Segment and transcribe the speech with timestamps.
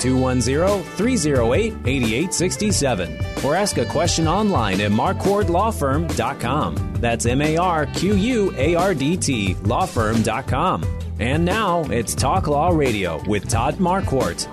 [0.00, 3.44] 210 308 8867.
[3.44, 6.94] Or ask a question online at marquardtlawfirm.com.
[6.94, 10.84] That's M A R Q U A R D T lawfirm.com.
[11.18, 14.48] And now it's Talk Law Radio with Todd Marquardt.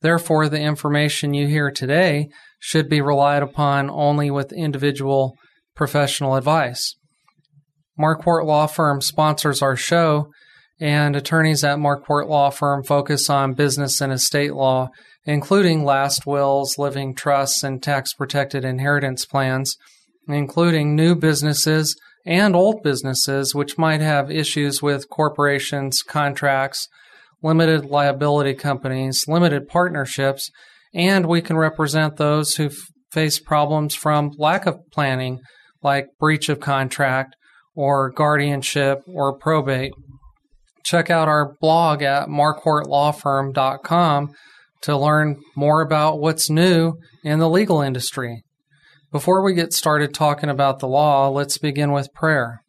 [0.01, 5.35] Therefore, the information you hear today should be relied upon only with individual
[5.75, 6.95] professional advice.
[7.99, 10.31] Marquardt Law Firm sponsors our show,
[10.79, 14.89] and attorneys at Marquardt Law Firm focus on business and estate law,
[15.25, 19.77] including last wills, living trusts, and tax protected inheritance plans
[20.27, 26.87] including new businesses and old businesses which might have issues with corporations, contracts,
[27.43, 30.49] limited liability companies, limited partnerships,
[30.93, 32.69] and we can represent those who
[33.11, 35.39] face problems from lack of planning,
[35.83, 37.35] like breach of contract
[37.75, 39.93] or guardianship or probate.
[40.85, 44.33] Check out our blog at marquardtlawfirm.com
[44.83, 48.43] to learn more about what's new in the legal industry.
[49.11, 52.61] Before we get started talking about the law, let's begin with prayer.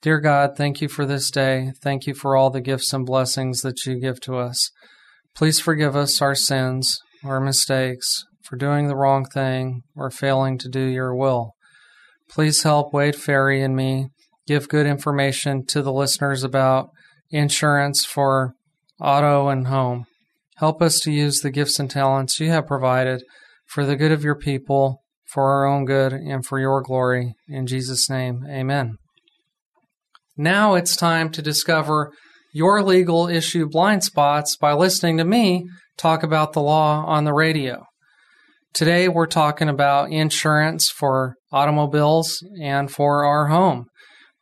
[0.00, 1.72] Dear God, thank you for this day.
[1.82, 4.70] Thank you for all the gifts and blessings that you give to us.
[5.34, 10.70] Please forgive us our sins, our mistakes, for doing the wrong thing or failing to
[10.70, 11.52] do your will.
[12.30, 14.08] Please help Wade Ferry and me
[14.46, 16.88] give good information to the listeners about
[17.30, 18.54] insurance for
[19.00, 20.06] auto and home.
[20.56, 23.22] Help us to use the gifts and talents you have provided
[23.66, 27.34] for the good of your people for our own good and for your glory.
[27.48, 28.96] In Jesus' name, amen.
[30.36, 32.12] Now it's time to discover
[32.52, 35.66] your legal issue blind spots by listening to me
[35.98, 37.84] talk about the law on the radio.
[38.72, 43.86] Today we're talking about insurance for automobiles and for our home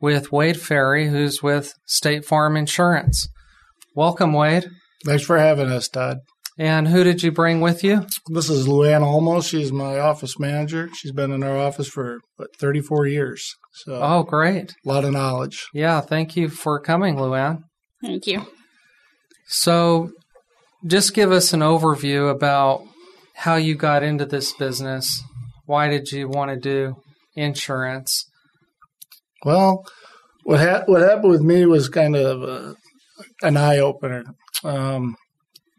[0.01, 3.27] with Wade Ferry, who's with State Farm Insurance.
[3.95, 4.69] Welcome, Wade.
[5.05, 6.17] Thanks for having us, Todd.
[6.57, 8.05] And who did you bring with you?
[8.29, 9.43] This is Luann Olmo.
[9.45, 10.89] She's my office manager.
[10.93, 13.55] She's been in our office for what, 34 years.
[13.73, 14.71] So Oh, great.
[14.85, 15.65] a lot of knowledge.
[15.73, 17.63] Yeah, thank you for coming, Luann.
[18.01, 18.45] Thank you.
[19.47, 20.11] So,
[20.85, 22.83] just give us an overview about
[23.35, 25.21] how you got into this business.
[25.65, 26.95] Why did you want to do
[27.35, 28.25] insurance?
[29.45, 29.85] Well,
[30.43, 32.75] what ha- what happened with me was kind of a,
[33.43, 34.25] an eye opener.
[34.63, 35.15] Um,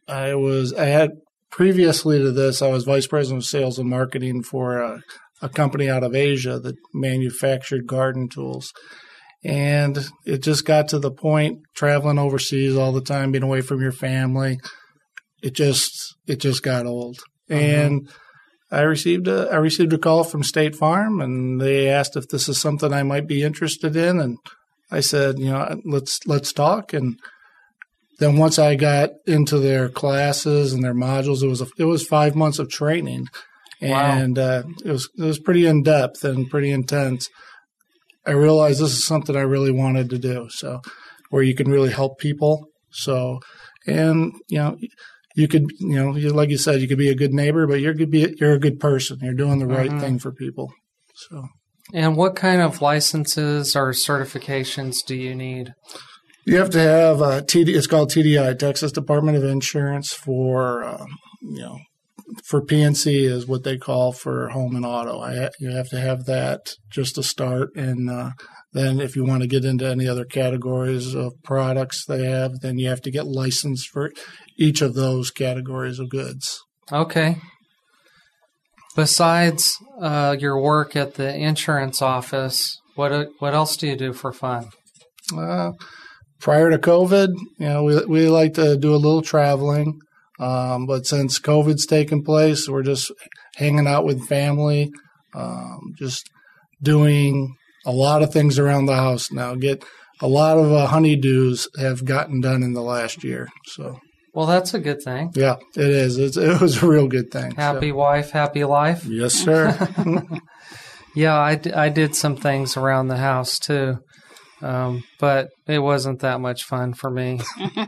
[0.08, 1.10] I was I had
[1.50, 5.02] previously to this I was vice president of sales and marketing for a,
[5.42, 8.72] a company out of Asia that manufactured garden tools.
[9.44, 13.80] And it just got to the point traveling overseas all the time, being away from
[13.80, 14.58] your family.
[15.42, 17.18] It just it just got old.
[17.48, 18.08] And
[18.70, 22.48] I received a I received a call from State Farm and they asked if this
[22.48, 24.38] is something I might be interested in and
[24.90, 27.18] I said, you know, let's let's talk and
[28.18, 32.06] then once I got into their classes and their modules, it was a, it was
[32.06, 33.26] five months of training,
[33.80, 37.28] and uh, it was it was pretty in depth and pretty intense.
[38.26, 40.48] I realized this is something I really wanted to do.
[40.50, 40.80] So,
[41.30, 42.68] where you can really help people.
[42.90, 43.40] So,
[43.86, 44.78] and you know,
[45.36, 47.94] you could, you know, like you said, you could be a good neighbor, but you're
[47.94, 48.10] good.
[48.10, 49.18] Be you're a good person.
[49.22, 50.00] You're doing the right Mhm.
[50.00, 50.72] thing for people.
[51.14, 51.44] So,
[51.94, 55.72] And what kind of licenses or certifications do you need?
[56.48, 57.74] you have to have a TD.
[57.74, 61.06] It's called TDI, Texas Department of Insurance, for um,
[61.42, 61.78] you know,
[62.44, 65.18] for PNC is what they call for home and auto.
[65.20, 68.30] I ha- you have to have that just to start, and uh,
[68.72, 72.78] then if you want to get into any other categories of products they have, then
[72.78, 74.10] you have to get licensed for
[74.58, 76.60] each of those categories of goods.
[76.92, 77.36] Okay.
[78.94, 84.32] Besides uh, your work at the insurance office, what what else do you do for
[84.32, 84.70] fun?
[85.36, 85.72] Uh,
[86.40, 90.00] prior to COVID, you know, we we like to do a little traveling,
[90.40, 93.12] um, but since COVID's taken place, we're just
[93.56, 94.90] hanging out with family,
[95.34, 96.30] um, just
[96.82, 97.54] doing
[97.84, 99.54] a lot of things around the house now.
[99.54, 99.84] Get
[100.22, 103.98] a lot of uh, honeydews have gotten done in the last year, so
[104.36, 105.32] Well, that's a good thing.
[105.34, 106.18] yeah, it is.
[106.18, 107.52] It's, it was a real good thing.
[107.52, 109.04] So- Happy wife, happy life.
[109.06, 109.76] yes, sir.
[111.14, 114.00] Yeah, I, d- I did some things around the house too,
[114.60, 117.40] um, but it wasn't that much fun for me.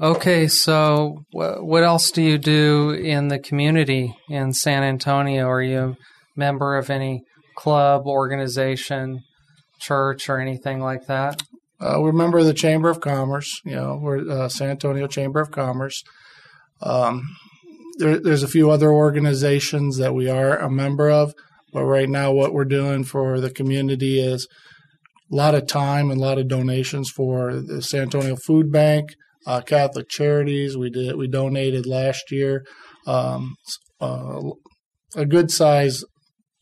[0.00, 5.48] okay, so wh- what else do you do in the community in San Antonio?
[5.48, 5.96] Are you a
[6.36, 7.22] member of any
[7.56, 9.18] club, organization,
[9.80, 11.42] church, or anything like that?
[11.80, 13.60] Uh, we're a member of the Chamber of Commerce.
[13.64, 16.02] You know, we're uh, San Antonio Chamber of Commerce.
[16.82, 17.22] Um,
[17.98, 21.34] there, there's a few other organizations that we are a member of,
[21.72, 24.46] but right now, what we're doing for the community is
[25.32, 29.10] a lot of time and a lot of donations for the San Antonio Food Bank,
[29.46, 30.76] uh, Catholic Charities.
[30.76, 32.64] We did we donated last year
[33.06, 33.56] um,
[34.00, 34.40] uh,
[35.14, 36.04] a good size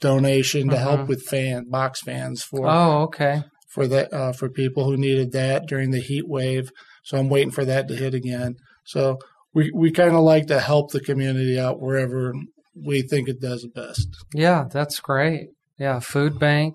[0.01, 1.09] donation to help Mhm.
[1.09, 3.43] with fan box fans for Oh, okay.
[3.75, 6.71] For that uh, for people who needed that during the heat wave.
[7.03, 8.55] So I'm waiting for that to hit again.
[8.87, 9.19] So
[9.53, 12.33] we we kind of like to help the community out wherever
[12.75, 14.09] we think it does the best.
[14.33, 15.49] Yeah, that's great.
[15.79, 16.75] Yeah, food bank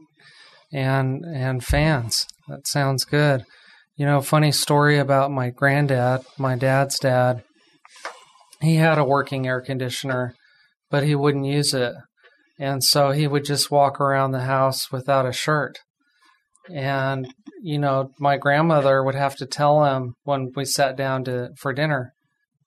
[0.74, 2.28] and and fans.
[2.50, 3.44] That sounds good.
[3.96, 7.44] You know, funny story about my granddad, my dad's dad.
[8.62, 10.36] He had a working air conditioner,
[10.90, 11.94] but he wouldn't use it.
[12.60, 15.80] And so he would just walk around the house without a shirt.
[16.74, 17.28] And
[17.62, 21.74] you know, my grandmother would have to tell him when we sat down to for
[21.74, 22.14] dinner,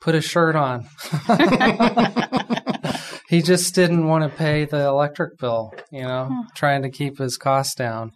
[0.01, 0.87] put a shirt on.
[3.29, 7.37] he just didn't want to pay the electric bill, you know, trying to keep his
[7.37, 8.13] costs down.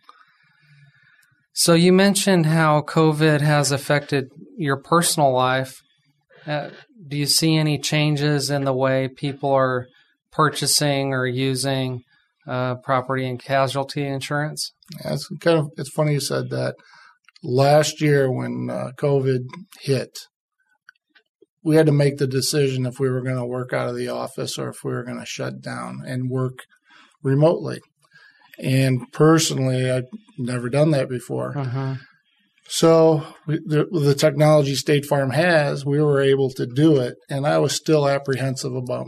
[1.55, 4.29] So you mentioned how COVID has affected
[4.59, 5.81] your personal life.
[6.47, 6.69] Uh,
[7.09, 9.87] do you see any changes in the way people are
[10.31, 12.03] purchasing or using
[12.47, 14.73] uh, property and casualty insurance?
[15.05, 16.75] Yeah, it's kind of it's funny you said that.
[17.43, 19.45] Last year when uh, COVID
[19.81, 20.19] hit,
[21.63, 24.09] we had to make the decision if we were going to work out of the
[24.09, 26.65] office or if we were going to shut down and work
[27.23, 27.81] remotely.
[28.59, 30.07] And personally, I'd
[30.39, 31.53] never done that before.
[31.55, 31.95] Mm-hmm.
[32.69, 37.47] So we, the, the technology State Farm has, we were able to do it, and
[37.47, 39.07] I was still apprehensive about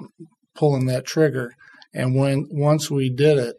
[0.55, 1.53] pulling that trigger.
[1.95, 3.57] And when once we did it,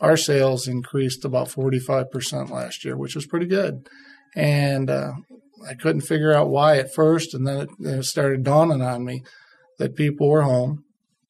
[0.00, 3.86] our sales increased about forty five percent last year, which was pretty good.
[4.34, 5.12] And uh,
[5.68, 9.22] I couldn't figure out why at first, and then it, it started dawning on me
[9.78, 10.84] that people were home.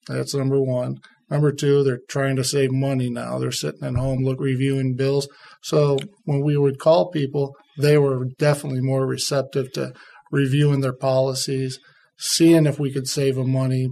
[0.09, 0.99] That's number one.
[1.29, 3.38] Number two, they're trying to save money now.
[3.38, 5.29] They're sitting at home, look reviewing bills.
[5.62, 9.93] So when we would call people, they were definitely more receptive to
[10.31, 11.81] reviewing their policies,
[12.17, 13.88] seeing if we could save them money.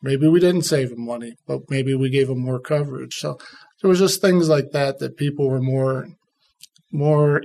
[0.00, 3.14] Maybe we didn't save them money, but maybe we gave them more coverage.
[3.14, 3.38] So
[3.80, 6.08] there was just things like that that people were more
[6.92, 7.42] more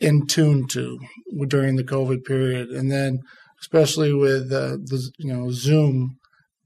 [0.00, 0.98] in tune to
[1.48, 3.20] during the COVID period, and then
[3.60, 6.18] especially with uh, the you know Zoom,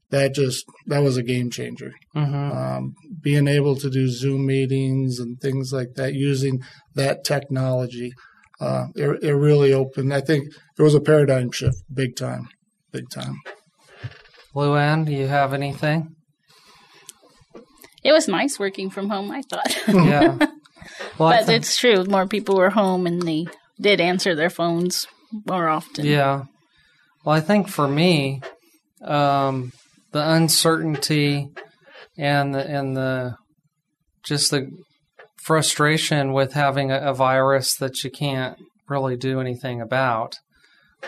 [0.09, 1.93] that just that was a game changer.
[2.15, 2.51] Mm-hmm.
[2.57, 6.61] Um, being able to do Zoom meetings and things like that using
[6.95, 8.11] that technology,
[8.59, 10.13] uh, it, it really opened.
[10.13, 10.47] I think
[10.77, 12.49] it was a paradigm shift, big time,
[12.91, 13.39] big time.
[14.55, 16.15] Luann, do you have anything?
[18.03, 19.77] It was nice working from home, I thought.
[19.87, 20.37] Yeah.
[21.19, 22.03] Well, but thi- it's true.
[22.05, 23.47] More people were home and they
[23.79, 25.05] did answer their phones
[25.45, 26.05] more often.
[26.05, 26.43] Yeah.
[27.23, 28.41] Well, I think for me,
[29.03, 29.71] um,
[30.13, 31.49] the uncertainty
[32.17, 33.35] and the, and the
[34.23, 34.71] just the
[35.43, 40.37] frustration with having a, a virus that you can't really do anything about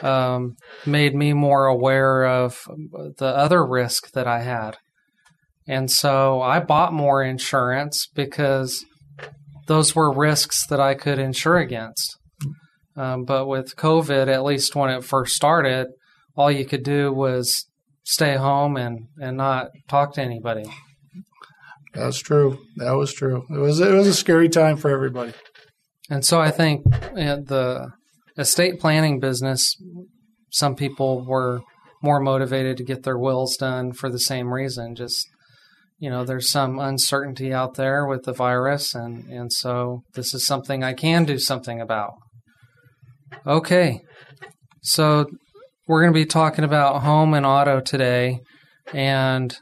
[0.01, 0.55] um,
[0.85, 2.59] made me more aware of
[3.17, 4.77] the other risk that I had.
[5.67, 8.83] And so I bought more insurance because
[9.67, 12.17] those were risks that I could insure against.
[12.95, 15.87] Um, but with COVID, at least when it first started,
[16.35, 17.65] all you could do was
[18.03, 20.65] stay home and, and not talk to anybody.
[21.93, 22.59] That's true.
[22.77, 23.45] That was true.
[23.49, 25.33] It was it was a scary time for everybody.
[26.09, 27.89] And so I think in the
[28.41, 29.75] estate planning business,
[30.51, 31.61] some people were
[32.03, 34.95] more motivated to get their wills done for the same reason.
[34.95, 35.27] Just
[35.99, 40.45] you know, there's some uncertainty out there with the virus, and and so this is
[40.45, 42.13] something I can do something about.
[43.45, 44.01] Okay,
[44.81, 45.27] so
[45.87, 48.39] we're going to be talking about home and auto today,
[48.93, 49.55] and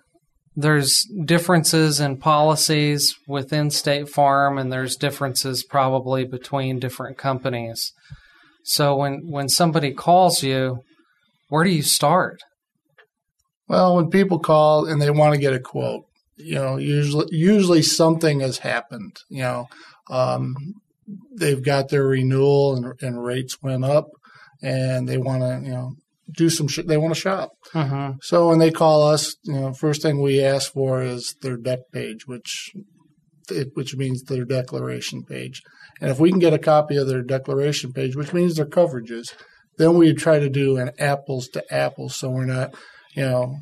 [0.55, 7.91] there's differences in policies within State Farm, and there's differences probably between different companies.
[8.63, 10.79] So when when somebody calls you,
[11.49, 12.39] where do you start?
[13.67, 16.05] Well, when people call and they want to get a quote,
[16.37, 19.17] you know, usually usually something has happened.
[19.29, 19.67] You know,
[20.09, 20.55] um,
[21.37, 24.07] they've got their renewal and, and rates went up,
[24.61, 25.93] and they want to you know
[26.35, 27.51] do some sh- they want to shop.
[27.73, 28.17] Mm-hmm.
[28.21, 31.79] So when they call us, you know, first thing we ask for is their deck
[31.91, 32.71] page, which
[33.49, 35.61] it, which means their declaration page.
[36.01, 39.33] And if we can get a copy of their declaration page, which means their coverages,
[39.77, 42.73] then we try to do an apples to apples, so we're not,
[43.15, 43.55] you know,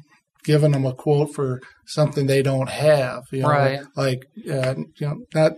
[0.44, 3.24] giving them a quote for something they don't have.
[3.32, 3.80] You know, Right.
[3.96, 5.54] Like, uh, you know, not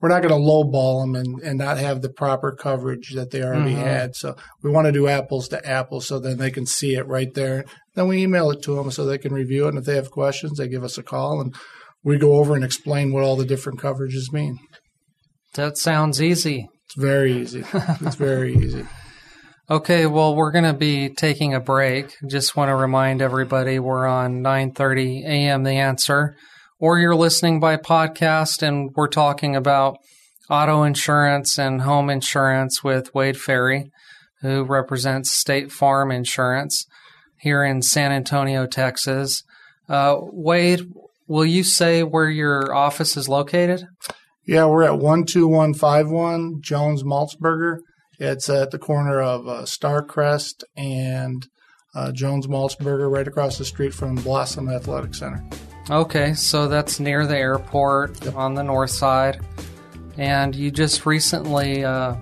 [0.00, 3.40] we're not going to lowball them and, and not have the proper coverage that they
[3.40, 3.82] already Mhm.
[3.84, 4.16] had.
[4.16, 7.32] So we want to do apples to apples so then they can see it right
[7.34, 7.64] there.
[7.94, 9.70] Then we email it to them so they can review it.
[9.70, 11.54] And if they have questions, they give us a call and
[12.02, 14.58] we go over and explain what all the different coverages mean.
[15.54, 16.68] That sounds easy.
[16.86, 17.64] It's very easy.
[17.72, 18.86] It's very easy.
[19.70, 22.14] Okay, well, we're going to be taking a break.
[22.26, 25.62] Just want to remind everybody we're on 9:30 a.m.
[25.62, 26.36] The Answer,
[26.78, 29.96] or you're listening by podcast, and we're talking about
[30.50, 33.90] auto insurance and home insurance with Wade Ferry,
[34.40, 36.84] who represents State Farm Insurance
[37.38, 39.42] here in San Antonio, Texas.
[39.88, 40.82] Uh, Wade,
[41.26, 43.86] will you say where your office is located?
[44.44, 47.78] Yeah, we're at 12151 Jones Maltsberger.
[48.18, 51.46] It's at the corner of uh, Starcrest and
[51.94, 55.44] uh, Jones Maltsberger, right across the street from Blossom Athletic Center.
[55.90, 59.40] Okay, so that's near the airport on the north side.
[60.16, 62.16] And you just recently uh,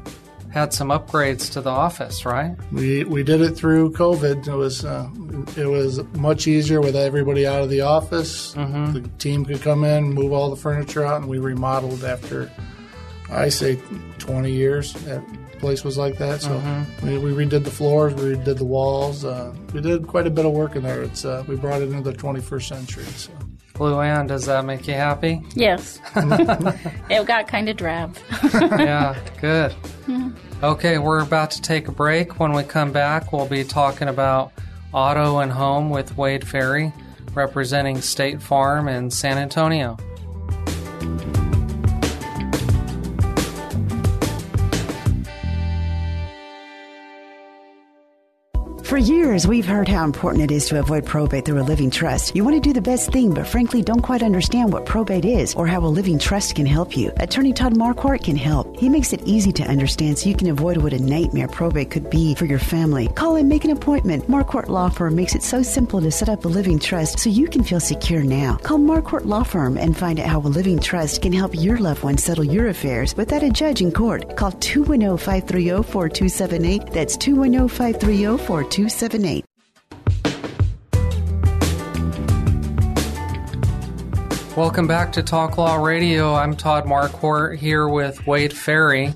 [0.51, 2.57] had some upgrades to the office, right?
[2.73, 4.47] We we did it through COVID.
[4.49, 5.09] It was uh,
[5.57, 8.55] it was much easier with everybody out of the office.
[8.55, 8.93] Mhm.
[8.95, 12.51] The team could come in, move all the furniture out, and we remodeled after
[13.31, 13.79] I say
[14.19, 14.93] 20 years.
[15.05, 15.23] That
[15.61, 16.41] place was like that.
[16.43, 17.03] So Mhm.
[17.03, 19.25] we, we redid the floors, we redid the walls.
[19.25, 21.03] Uh, we did quite a bit of work in there.
[21.03, 23.05] It's uh, we brought it into the 21st century.
[23.17, 23.31] So.
[23.81, 25.43] Luann, does that make you happy?
[25.55, 25.99] Yes.
[26.17, 28.17] it got kind of drab.
[28.53, 29.73] yeah, good.
[30.07, 30.65] Mm-hmm.
[30.65, 32.39] Okay, we're about to take a break.
[32.39, 34.53] When we come back, we'll be talking about
[34.93, 36.93] auto and home with Wade Ferry,
[37.33, 39.97] representing State Farm in San Antonio.
[48.85, 48.99] For
[49.31, 52.35] years, we've heard how important it is to avoid probate through a living trust.
[52.35, 55.55] You want to do the best thing, but frankly don't quite understand what probate is
[55.55, 57.13] or how a living trust can help you.
[57.19, 58.77] Attorney Todd Marquardt can help.
[58.77, 62.11] He makes it easy to understand so you can avoid what a nightmare probate could
[62.11, 63.07] be for your family.
[63.07, 64.27] Call and make an appointment.
[64.29, 67.47] Marquardt Law Firm makes it so simple to set up a living trust so you
[67.47, 68.57] can feel secure now.
[68.57, 72.03] Call Marquardt Law Firm and find out how a living trust can help your loved
[72.03, 74.37] one settle your affairs without a judge in court.
[74.37, 76.93] Call 210 530 4278.
[76.93, 79.20] That's 210 530 4278.
[84.57, 86.35] Welcome back to Talk Law Radio.
[86.35, 89.15] I'm Todd Marquardt here with Wade Ferry,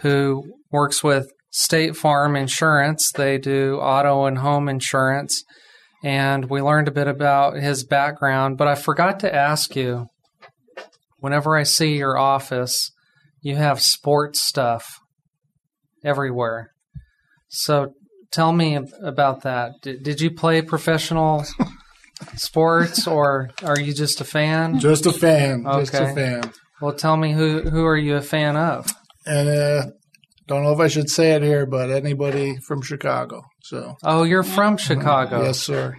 [0.00, 3.12] who works with State Farm Insurance.
[3.12, 5.44] They do auto and home insurance.
[6.02, 10.06] And we learned a bit about his background, but I forgot to ask you
[11.18, 12.90] whenever I see your office,
[13.40, 14.98] you have sports stuff
[16.04, 16.70] everywhere.
[17.48, 17.92] So
[18.32, 19.72] tell me about that.
[19.82, 21.44] Did, did you play professional
[22.36, 24.78] sports or are you just a fan?
[24.78, 25.64] Just a fan.
[25.64, 26.14] Just a Okay.
[26.14, 26.52] fan.
[26.80, 28.88] Well, tell me who who are you a fan of?
[29.24, 29.86] And uh,
[30.48, 33.42] don't know if I should say it here, but anybody from Chicago.
[33.62, 35.42] So Oh, you're from Chicago.
[35.44, 35.96] yes, sir.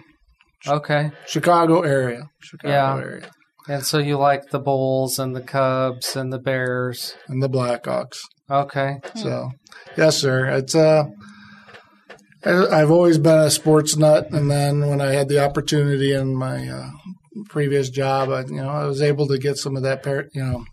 [0.66, 1.10] Okay.
[1.26, 2.22] Chicago area.
[2.42, 2.96] Chicago Yeah.
[2.96, 3.30] area.
[3.66, 7.14] And so you like the Bulls and the Cubs and the Bears.
[7.28, 8.18] And the Blackhawks.
[8.50, 8.96] Okay.
[9.14, 9.52] So,
[9.96, 10.44] yes, sir.
[10.50, 11.04] It's uh,
[12.46, 16.68] I've always been a sports nut, and then when I had the opportunity in my
[16.68, 16.90] uh,
[17.48, 20.42] previous job, I, you know, I was able to get some of that, par- you
[20.44, 20.64] know,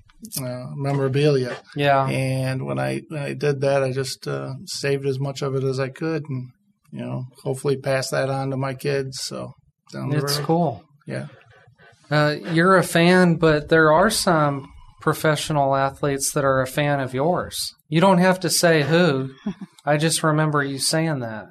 [0.45, 1.57] uh, memorabilia.
[1.75, 2.07] Yeah.
[2.07, 5.63] And when I when I did that, I just uh, saved as much of it
[5.63, 6.49] as I could, and
[6.91, 9.19] you know, hopefully pass that on to my kids.
[9.21, 9.53] So
[9.93, 10.45] It's road.
[10.45, 10.83] cool.
[11.07, 11.27] Yeah.
[12.09, 14.67] Uh, you're a fan, but there are some
[14.99, 17.73] professional athletes that are a fan of yours.
[17.87, 19.31] You don't have to say who.
[19.85, 21.45] I just remember you saying that.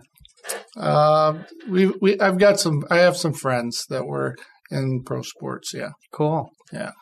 [0.76, 2.84] Uh, we we I've got some.
[2.90, 4.36] I have some friends that were
[4.70, 5.72] in pro sports.
[5.74, 5.90] Yeah.
[6.12, 6.50] Cool.
[6.72, 6.92] Yeah.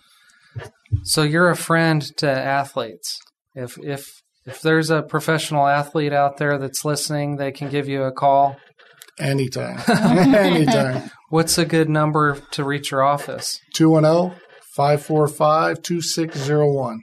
[1.05, 3.21] So you're a friend to athletes.
[3.55, 4.07] If if
[4.47, 8.57] if there's a professional athlete out there that's listening, they can give you a call.
[9.21, 9.81] Anytime.
[9.88, 11.11] Anytime.
[11.28, 13.61] What's a good number to reach your office?
[13.75, 14.38] 210
[14.75, 17.00] 545 2601.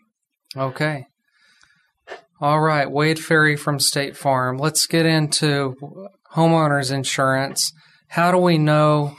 [0.58, 1.06] Okay.
[2.42, 4.58] All right, Wade Ferry from State Farm.
[4.58, 5.75] Let's get into
[6.36, 7.72] homeowners insurance.
[8.10, 9.15] How do we know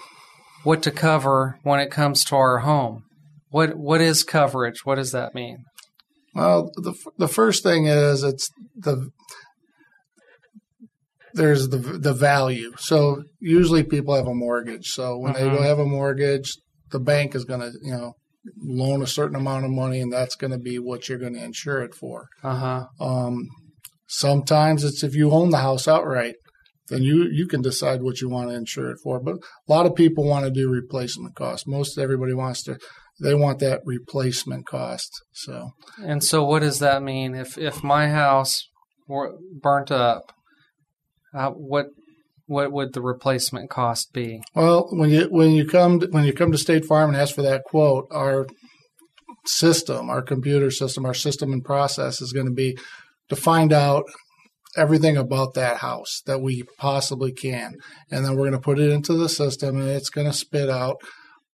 [0.64, 3.04] what to cover when it comes to our home?
[3.50, 4.84] What what is coverage?
[4.84, 5.58] What does that mean?
[6.34, 9.10] Well, the the first thing is it's the
[11.34, 12.72] there's the the value.
[12.78, 14.88] So usually people have a mortgage.
[14.88, 15.52] So when they Mhm.
[15.52, 16.56] go have a mortgage,
[16.90, 18.14] the bank is going to you know
[18.62, 21.44] loan a certain amount of money, and that's going to be what you're going to
[21.44, 22.28] insure it for.
[22.42, 22.86] Uh-huh.
[23.00, 23.48] Um,
[24.08, 26.36] sometimes it's if you own the house outright,
[26.88, 29.20] then you you can decide what you want to insure it for.
[29.20, 31.66] But a lot of people want to do replacement cost.
[31.66, 32.78] Most everybody wants to
[33.20, 35.10] they want that replacement cost.
[35.32, 35.70] So
[36.04, 38.68] And so what does that mean if if my house
[39.08, 40.32] were burnt up?
[41.34, 41.86] Uh, what
[42.46, 44.40] what would the replacement cost be?
[44.54, 47.34] Well, when you when you come to, when you come to State Farm and ask
[47.34, 48.46] for that quote, our
[49.44, 52.76] system, our computer system, our system and process is going to be
[53.28, 54.04] to find out
[54.76, 57.74] everything about that house that we possibly can,
[58.10, 60.68] and then we're going to put it into the system, and it's going to spit
[60.68, 60.96] out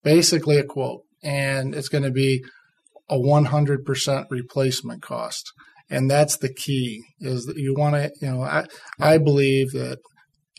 [0.02, 2.42] basically a quote, and it's going to be
[3.08, 5.52] a 100% replacement cost.
[5.90, 8.64] And that's the key is that you want to, you know, I,
[8.98, 9.98] I believe that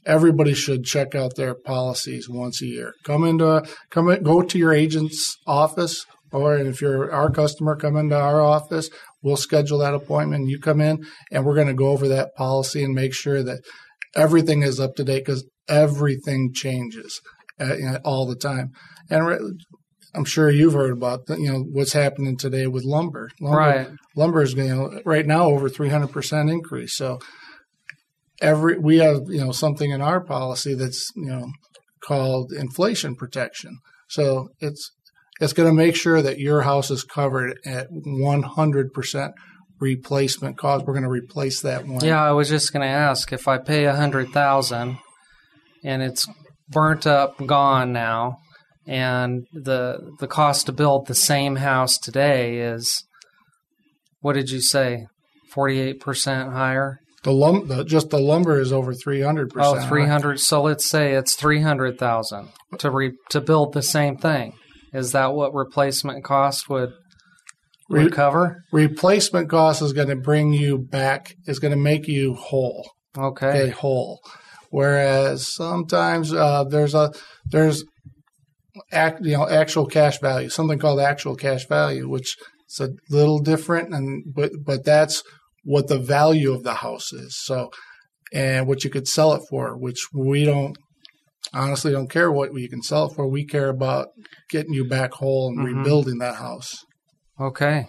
[0.05, 2.93] everybody should check out their policies once a year.
[3.03, 7.97] Come into come in, go to your agent's office, or if you're our customer, come
[7.97, 8.89] into our office.
[9.23, 10.49] We'll schedule that appointment.
[10.49, 13.61] You come in, and we're going to go over that policy and make sure that
[14.15, 17.21] everything is up to date because everything changes
[17.59, 18.71] uh, you know, all the time.
[19.09, 19.39] And re-
[20.15, 23.29] I'm sure you've heard about the, you know what's happening today with lumber.
[23.41, 23.87] lumber Right.
[24.15, 26.97] Lumber is you know right now over 300 percent increase.
[26.97, 27.19] So
[28.41, 31.47] every we have you know something in our policy that's you know
[32.03, 33.77] called inflation protection.
[34.09, 34.91] So it's
[35.43, 39.33] it's going to make sure that your house is covered at 100%
[39.79, 40.85] replacement cost.
[40.85, 42.03] We're going to replace that one.
[42.03, 44.97] Yeah, I was just going to ask if I pay a hundred thousand
[45.83, 46.27] and it's
[46.69, 48.37] burnt up, gone now,
[48.87, 53.03] and the the cost to build the same house today is
[54.21, 55.07] what did you say?
[55.51, 56.99] Forty eight percent higher.
[57.23, 59.51] The lum the, just the lumber is over 300%.
[59.55, 60.41] Oh, 300.
[60.41, 64.55] So let's say it's 300,000 to re, to build the same thing.
[64.93, 66.91] Is that what replacement cost would
[67.89, 68.63] Re- cover?
[68.71, 72.89] Replacement cost is going to bring you back, is going to make you whole.
[73.17, 73.47] Okay.
[73.47, 74.19] Okay, whole.
[74.69, 77.11] Whereas sometimes uh, there's a
[77.45, 77.83] there's
[78.91, 82.35] act, you know actual cash value, something called actual cash value, which
[82.69, 85.21] is a little different, and but but that's
[85.63, 87.37] what the value of the house is.
[87.45, 87.69] So,
[88.33, 90.75] and what you could sell it for, which we don't
[91.53, 93.27] honestly don't care what you can sell it for.
[93.27, 94.07] We care about
[94.49, 95.77] getting you back whole and Mhm.
[95.77, 96.71] rebuilding that house.
[97.39, 97.87] Okay.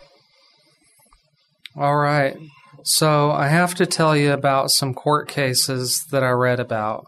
[1.77, 2.37] All right.
[2.85, 7.07] So I have to tell you about some court cases that I read about.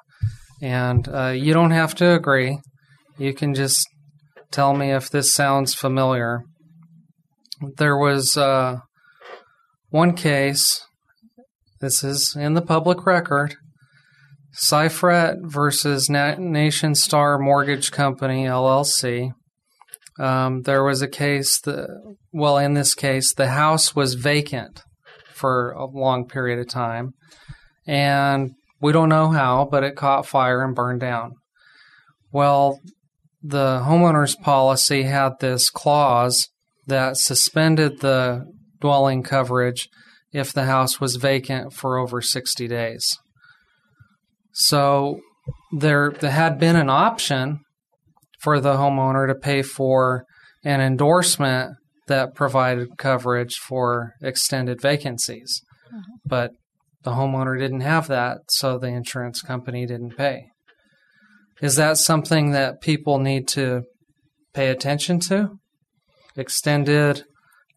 [0.62, 2.58] And uh, you don't have to agree.
[3.18, 3.86] You can just
[4.50, 6.42] tell me if this sounds familiar.
[7.76, 8.78] There was uh,
[9.90, 10.82] one case,
[11.80, 13.56] this is in the public record
[14.56, 19.32] Cyfret versus Na- Nationstar Mortgage Company, LLC.
[20.18, 21.88] Um, there was a case that,
[22.32, 24.82] well, in this case, the house was vacant
[25.34, 27.12] for a long period of time.
[27.86, 31.32] And we don't know how, but it caught fire and burned down.
[32.32, 32.80] Well,
[33.42, 36.48] the homeowner's policy had this clause
[36.86, 38.44] that suspended the
[38.80, 39.88] dwelling coverage
[40.32, 43.18] if the house was vacant for over 60 days.
[44.58, 45.20] So
[45.70, 47.60] there, there had been an option
[48.40, 50.24] for the homeowner to pay for
[50.64, 51.76] an endorsement
[52.08, 55.60] that provided coverage for extended vacancies.
[55.92, 56.02] Uh-huh.
[56.24, 56.50] But
[57.02, 60.46] the homeowner didn't have that, so the insurance company didn't pay.
[61.60, 63.82] Is that something that people need to
[64.54, 65.50] pay attention to?
[66.34, 67.24] Extended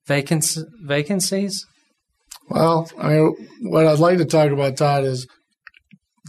[0.07, 1.65] vacancy, vacancies?
[2.49, 5.27] Well, I mean, what I'd like to talk about, Todd, is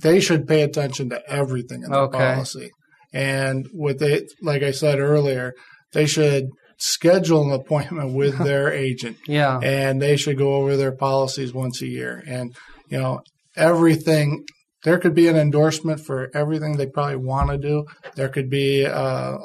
[0.02, 2.18] they should pay attention to everything in their Okay.
[2.18, 2.70] policy.
[3.12, 5.52] And what they, like I said earlier,
[5.92, 6.46] they should
[6.78, 9.58] schedule an appointment with their agent Yeah.
[9.62, 12.22] and they should go over their policies once a year.
[12.26, 12.54] And,
[12.88, 13.20] you know,
[13.56, 14.44] everything,
[14.84, 17.84] there could be an endorsement for everything they probably want to do.
[18.14, 19.36] There could be uh,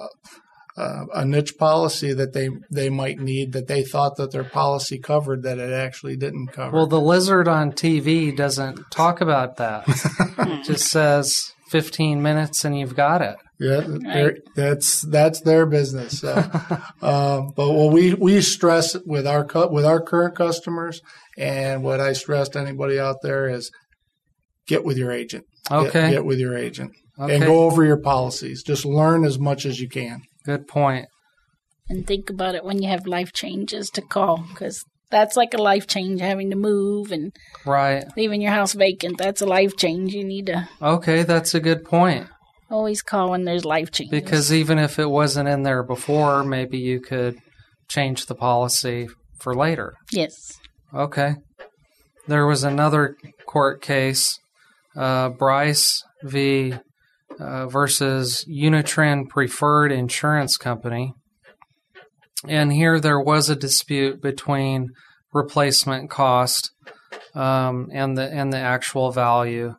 [0.77, 4.99] uh, a niche policy that they, they might need that they thought that their policy
[4.99, 6.75] covered that it actually didn't cover.
[6.75, 9.83] Well, the lizard on TV doesn't talk about that.
[10.37, 13.37] it just says 15 minutes and you've got it.
[13.57, 16.19] Yeah, they're- that's that's their business.
[16.19, 16.33] So,
[17.01, 20.99] um, but what we we stress with our cu- with our current customers,
[21.37, 23.71] and what I stress to anybody out there is,
[24.67, 25.45] get with your agent.
[25.69, 26.11] Get- Okay.
[26.11, 27.33] get, with your agent Okay.
[27.37, 28.61] and go over your policies.
[28.61, 30.19] Just learn as much as you can.
[30.45, 31.07] Good point.
[31.89, 35.61] And think about it when you have life changes to call because that's like a
[35.61, 37.31] life change having to move and
[37.65, 38.03] Right.
[38.17, 39.17] leaving your house vacant.
[39.17, 40.13] That's a life change.
[40.13, 42.27] You need to Okay, that's a good point.
[42.69, 44.11] always call when there's life changes.
[44.19, 47.37] Because even if it wasn't in there before, maybe you could
[47.87, 49.07] change the policy
[49.39, 49.93] for later.
[50.11, 50.33] yes.
[50.93, 51.35] Okay.
[52.27, 54.39] There was another court case,
[54.95, 56.73] uh, Bryce v.
[57.37, 61.13] Uh, versus Unitrin Preferred Insurance Company.
[62.47, 64.91] And here there was a dispute between
[65.33, 66.71] replacement cost
[67.33, 69.75] um, and the and the actual value.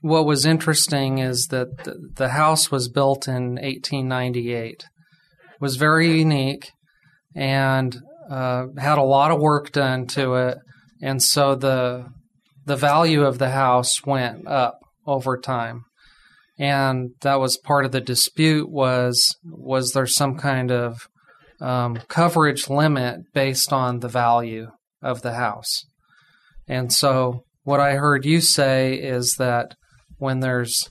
[0.00, 4.84] What was interesting is that the, the house was built in 1898.
[5.60, 6.70] Was very unique
[7.34, 7.96] and
[8.30, 10.58] uh, had a lot of work done to it,
[11.02, 12.06] and so the
[12.66, 15.84] the value of the house went up over time,
[16.58, 18.68] and that was part of the dispute.
[18.68, 21.08] Was was there some kind of
[21.60, 24.70] um, coverage limit based on the value
[25.02, 25.84] of the house?
[26.66, 29.74] And so, what I heard you say is that
[30.18, 30.90] when there's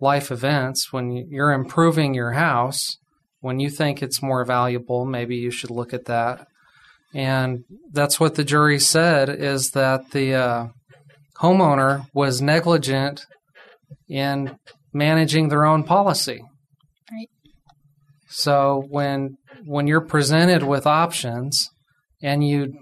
[0.00, 2.96] life events, when you're improving your house,
[3.40, 6.46] when you think it's more valuable, maybe you should look at that.
[7.14, 10.66] And that's what the jury said is that the uh,
[11.40, 13.24] homeowner was negligent
[14.08, 14.58] in
[14.96, 16.42] managing their own policy.
[17.12, 17.28] Right.
[18.28, 21.68] So when when you're presented with options
[22.22, 22.74] and you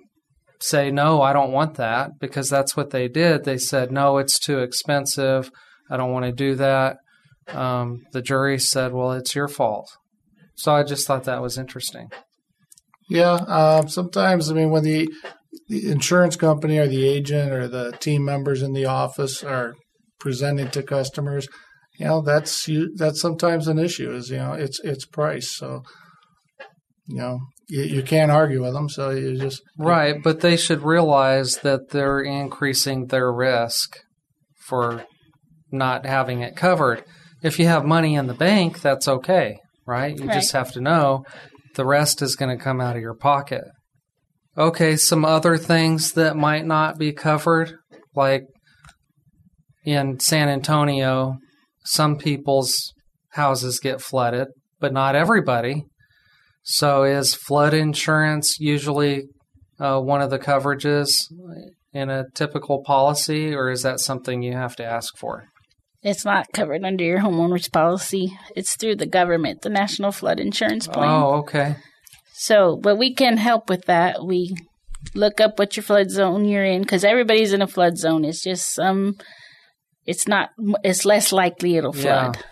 [0.60, 3.44] say no, I don't want that because that's what they did.
[3.44, 5.50] They said no, it's too expensive.
[5.90, 6.96] I don't want to do that.
[7.48, 9.90] Um, the jury said, well, it's your fault.
[10.54, 12.08] So I just thought that was interesting.
[13.10, 15.08] Yeah, um, sometimes I mean when the,
[15.68, 19.74] the insurance company or the agent or the team members in the office are
[20.18, 21.46] presenting to customers,
[21.98, 24.12] you know that's you that's sometimes an issue.
[24.12, 25.56] Is you know it's it's price.
[25.56, 25.82] So
[27.06, 28.88] you know you, you can't argue with them.
[28.88, 33.98] So you just Right, but they should realize that they're increasing their risk
[34.66, 35.04] for
[35.70, 37.04] not having it covered.
[37.42, 40.18] If you have money in the bank, that's okay, right?
[40.18, 41.24] You just have to know
[41.74, 43.64] the rest is going to come out of your pocket.
[44.56, 47.74] Okay, some other things that might not be covered,
[48.14, 48.44] like
[49.84, 51.38] in San Antonio,
[51.84, 52.92] some people's
[53.30, 54.48] houses get flooded,
[54.80, 55.84] but not everybody.
[56.62, 59.24] So, is flood insurance usually
[59.78, 61.30] uh, one of the coverages
[61.92, 65.44] in a typical policy, or is that something you have to ask for?
[66.02, 68.36] It's not covered under your homeowner's policy.
[68.54, 71.08] It's through the government, the National Flood Insurance Plan.
[71.08, 71.76] Oh, okay.
[72.34, 74.24] So, but we can help with that.
[74.24, 74.54] We
[75.14, 78.24] look up what your flood zone you're in because everybody's in a flood zone.
[78.24, 79.16] It's just some.
[80.06, 80.50] It's not.
[80.82, 82.32] It's less likely it'll Yeah.
[82.32, 82.44] flood.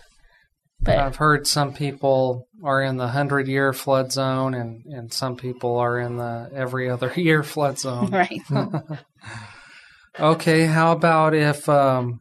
[0.81, 5.37] But I've heard some people are in the 100 year flood zone, and, and some
[5.37, 8.11] people are in the every other year flood zone.
[8.13, 8.41] right.
[10.21, 12.21] Okay, how about if um,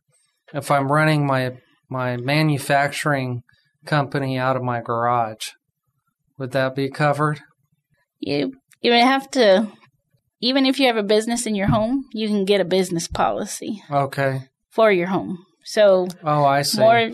[0.54, 1.58] if I'm running my
[1.90, 3.42] my manufacturing
[3.86, 5.50] company out of my garage?
[6.38, 7.42] Would that be covered?
[8.20, 9.68] you you may have to.
[10.40, 13.84] Even if you have a business in your home, you can get a business policy
[13.92, 14.44] Okay.
[14.72, 15.38] For your home.
[15.66, 16.80] So Oh, I see.
[16.82, 17.12] more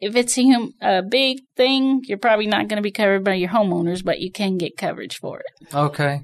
[0.00, 3.34] if it's a, hum- a big thing, you're probably not going to be covered by
[3.34, 5.74] your homeowners, but you can get coverage for it.
[5.74, 6.20] Okay,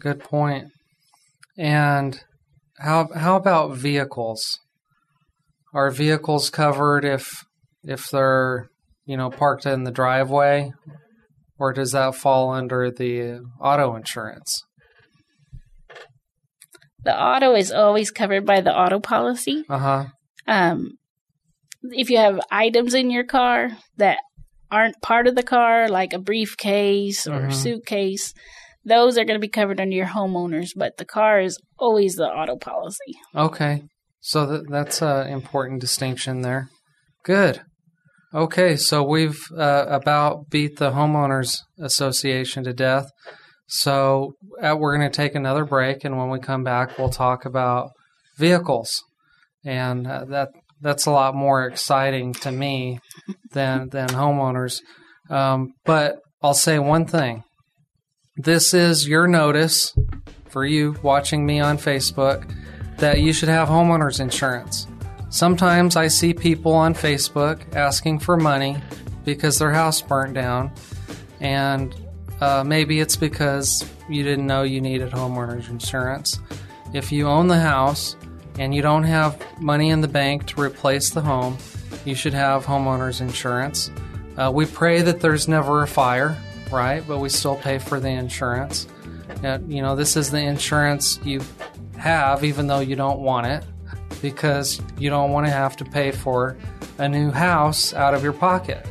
[0.00, 0.68] good point.
[1.58, 2.20] And
[2.78, 4.60] how how about vehicles?
[5.72, 7.44] Are vehicles covered if
[7.82, 8.68] if they're
[9.06, 10.72] you know parked in the driveway,
[11.58, 14.62] or does that fall under the auto insurance?
[17.06, 19.64] The auto is always covered by the auto policy.
[19.68, 20.04] Uh huh.
[20.48, 20.98] Um,
[21.82, 24.18] if you have items in your car that
[24.72, 27.52] aren't part of the car, like a briefcase or Mhm.
[27.52, 28.34] suitcase,
[28.84, 32.26] those are going to be covered under your homeowners, but the car is always the
[32.26, 33.14] auto policy.
[33.34, 33.84] Okay.
[34.20, 36.68] So that, that's an important distinction there.
[37.22, 37.60] Good.
[38.34, 43.06] Okay, so we've uh, about beat the homeowners association to death.
[43.66, 47.44] So uh, we're going to take another break, and when we come back, we'll talk
[47.44, 47.90] about
[48.38, 49.02] vehicles,
[49.64, 50.50] and uh, that
[50.80, 53.00] that's a lot more exciting to me
[53.52, 54.80] than than homeowners.
[55.30, 57.42] Um, but I'll say one thing:
[58.36, 59.92] this is your notice
[60.48, 62.48] for you watching me on Facebook
[62.98, 64.86] that you should have homeowners insurance.
[65.28, 68.76] Sometimes I see people on Facebook asking for money
[69.24, 70.70] because their house burnt down,
[71.40, 71.92] and
[72.40, 76.38] uh, maybe it's because you didn't know you needed homeowners insurance.
[76.92, 78.16] If you own the house
[78.58, 81.58] and you don't have money in the bank to replace the home,
[82.04, 83.90] you should have homeowners insurance.
[84.36, 86.36] Uh, we pray that there's never a fire,
[86.70, 87.02] right?
[87.06, 88.86] But we still pay for the insurance.
[89.42, 91.40] Uh, you know, this is the insurance you
[91.98, 93.64] have, even though you don't want it,
[94.22, 96.56] because you don't want to have to pay for
[96.98, 98.86] a new house out of your pocket.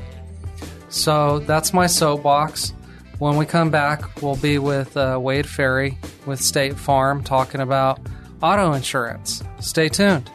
[0.89, 2.73] So that's my soapbox.
[3.17, 8.01] When we come back, we'll be with uh, Wade Ferry with State Farm talking about
[8.41, 9.41] auto insurance.
[9.62, 10.30] Stay tuned.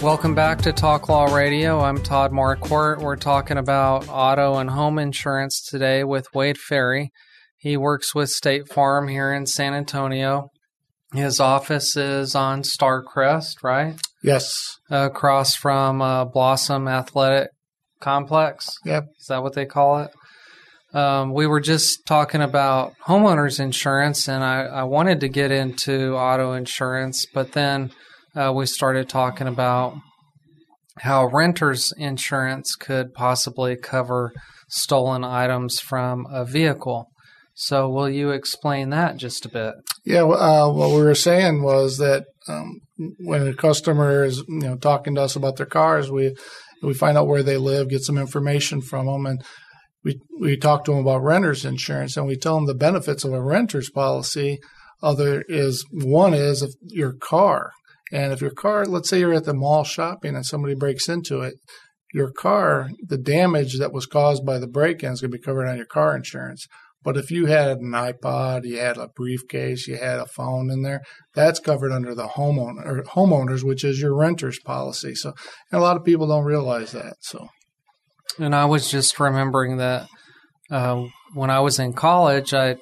[0.00, 1.80] Welcome back to Talk Law Radio.
[1.80, 3.00] I'm Todd Marquardt.
[3.00, 7.10] We're talking about auto and home insurance today with Wade Ferry.
[7.56, 10.50] He works with State Farm here in San Antonio.
[11.14, 13.96] His office is on Starcrest, right?
[14.22, 14.78] Yes.
[14.90, 17.48] Across from uh, Blossom Athletic
[18.00, 18.70] Complex.
[18.84, 19.04] Yep.
[19.18, 20.10] Is that what they call it?
[20.94, 26.14] Um, we were just talking about homeowners insurance, and I, I wanted to get into
[26.14, 27.90] auto insurance, but then
[28.34, 29.94] uh, we started talking about
[30.98, 34.32] how renters insurance could possibly cover
[34.68, 37.08] stolen items from a vehicle.
[37.58, 39.74] So, will you explain that just a bit?
[40.04, 42.80] Yeah, uh, what we were saying was that um,
[43.18, 46.36] when a customer is you know talking to us about their cars, we
[46.82, 49.42] we find out where they live, get some information from them, and
[50.04, 53.32] we we talk to them about renters insurance, and we tell them the benefits of
[53.32, 54.58] a renters policy.
[55.02, 57.72] Other is one is if your car,
[58.12, 61.40] and if your car, let's say you're at the mall shopping and somebody breaks into
[61.40, 61.54] it,
[62.12, 65.66] your car, the damage that was caused by the break-in is going to be covered
[65.66, 66.66] on your car insurance.
[67.06, 70.82] But if you had an iPod, you had a briefcase, you had a phone in
[70.82, 71.02] there,
[71.34, 75.14] that's covered under the homeowner homeowners, which is your renter's policy.
[75.14, 75.32] So
[75.70, 77.14] a lot of people don't realize that.
[77.20, 77.46] So
[78.40, 80.08] And I was just remembering that
[80.68, 82.74] uh, when I was in college, I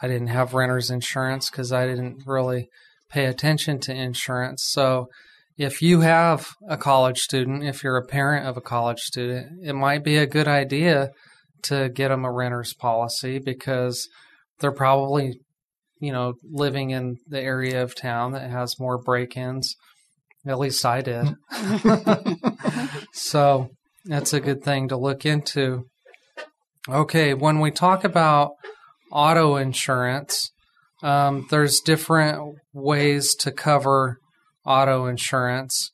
[0.00, 2.70] I didn't have renter's insurance because I didn't really
[3.10, 4.64] pay attention to insurance.
[4.64, 5.08] So
[5.58, 9.74] if you have a college student, if you're a parent of a college student, it
[9.74, 11.10] might be a good idea
[11.64, 14.08] to get them a renter's policy because
[14.60, 15.40] they're probably,
[16.00, 19.74] you know, living in the area of town that has more break-ins.
[20.46, 21.34] At least I did.
[23.12, 23.70] so
[24.04, 25.86] that's a good thing to look into.
[26.88, 28.52] Okay, when we talk about
[29.10, 30.52] auto insurance,
[31.02, 34.18] um, there's different ways to cover
[34.64, 35.90] auto insurance,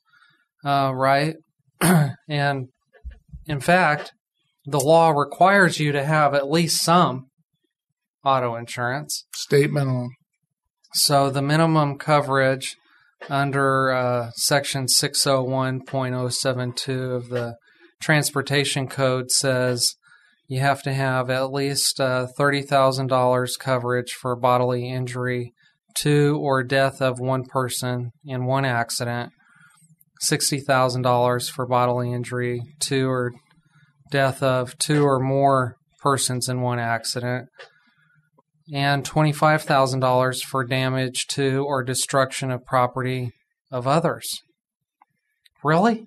[0.63, 1.35] uh, right?
[2.29, 2.67] and
[3.45, 4.13] in fact,
[4.65, 7.27] the law requires you to have at least some
[8.23, 9.25] auto insurance.
[9.35, 10.09] state minimum.
[10.93, 12.77] So the minimum coverage
[13.29, 17.55] under uh, Section 601.072 of the
[18.01, 19.95] Transportation Code says
[20.47, 25.53] you have to have at least uh, $30,000 coverage for bodily injury
[25.95, 29.31] to or death of one person in one accident,
[30.29, 33.31] $60,000 for bodily injury to or
[34.13, 37.49] death of two or more persons in one accident,
[38.71, 43.31] and $25,000 for damage to or destruction of property
[43.71, 44.27] of others.
[45.63, 46.05] Really?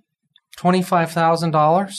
[0.57, 1.92] $25,000?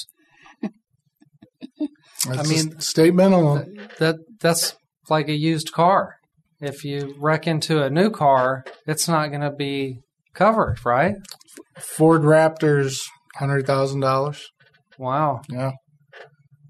[2.30, 3.76] I mean- state minimum.
[4.00, 4.76] That that's
[5.10, 6.16] like a used car.
[6.62, 10.00] If you wreck into a new car, it's not going to be
[10.34, 11.16] covered, right?
[11.78, 12.98] Ford Raptors,
[13.36, 14.48] hundred thousand dollars.
[14.98, 15.42] Wow.
[15.50, 15.72] Yeah.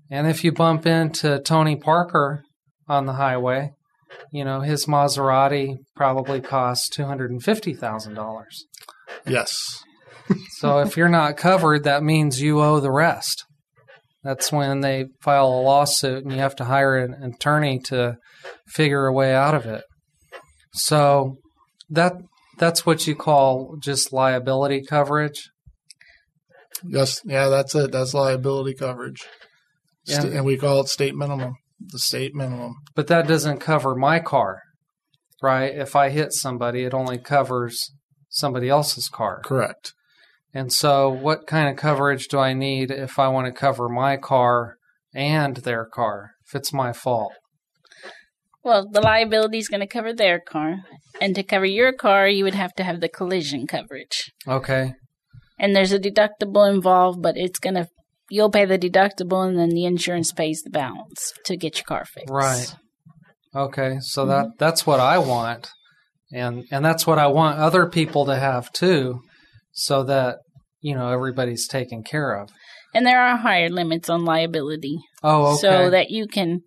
[0.09, 2.43] And if you bump into Tony Parker
[2.87, 3.71] on the highway,
[4.31, 8.43] you know, his Maserati probably costs $250,000.
[9.25, 9.53] Yes.
[10.57, 13.45] So if you're not covered, that means you owe the rest.
[14.25, 18.17] That's when they file a lawsuit and you have to hire an attorney to
[18.67, 19.83] figure a way out of it.
[20.73, 21.37] So
[21.89, 22.13] that
[22.57, 25.49] that's what you call just liability coverage.
[26.83, 27.93] Yes, yeah, that's it.
[27.93, 29.25] That's liability coverage,
[30.07, 30.19] Yeah.
[30.19, 31.55] Sta- and we call it state minimum.
[31.79, 32.75] The state minimum.
[32.95, 34.61] But that doesn't cover my car,
[35.43, 35.73] right?
[35.73, 37.91] If I hit somebody, it only covers
[38.29, 39.41] somebody else's car.
[39.43, 39.93] Correct.
[40.53, 44.17] And so, what kind of coverage do I need if I want to cover my
[44.17, 44.77] car
[45.13, 47.33] and their car if it's my fault?
[48.63, 50.77] Well, the liability is going to cover their car,
[51.21, 54.31] and to cover your car, you would have to have the collision coverage.
[54.47, 54.93] Okay.
[55.59, 57.87] And there's a deductible involved, but it's going to
[58.29, 62.05] you'll pay the deductible, and then the insurance pays the balance to get your car
[62.05, 62.29] fixed.
[62.29, 62.75] Right.
[63.55, 63.97] Okay.
[64.01, 64.55] So that mm-hmm.
[64.59, 65.69] that's what I want.
[66.33, 69.21] And and that's what I want other people to have too
[69.71, 70.39] so that
[70.81, 72.49] you know everybody's taken care of.
[72.93, 75.57] And there are higher limits on liability, Oh, okay.
[75.61, 76.61] so that you can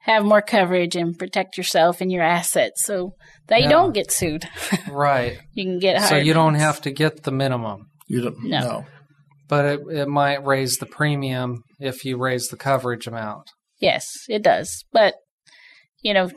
[0.00, 3.12] have more coverage and protect yourself and your assets, so
[3.48, 3.70] that you Yeah.
[3.70, 4.44] don't get sued.
[4.90, 5.38] right.
[5.52, 6.08] you can get higher.
[6.08, 7.86] So you don't have to get the minimum.
[8.08, 8.60] You don't No.
[8.60, 8.86] no.
[9.48, 13.50] But it, it might raise the premium if you raise the coverage amount.
[13.80, 14.84] Yes, it does.
[14.92, 15.14] But,
[16.02, 16.30] you know,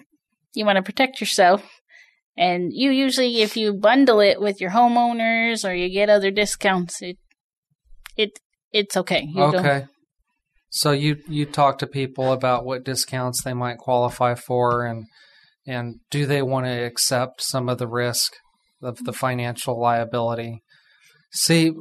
[0.53, 1.63] you want to protect yourself.
[2.37, 7.01] And you usually, if you bundle it with your homeowners or you get other discounts,
[7.01, 7.17] it,
[8.17, 8.31] it,
[8.73, 9.21] it's okay.
[9.21, 9.85] You don't- Okay.
[10.71, 15.05] So you you talk to people about what discounts they might qualify for and
[15.65, 18.33] and do they want to accept some of the risk
[18.83, 20.61] of the financial liability?
[21.31, 21.71] See,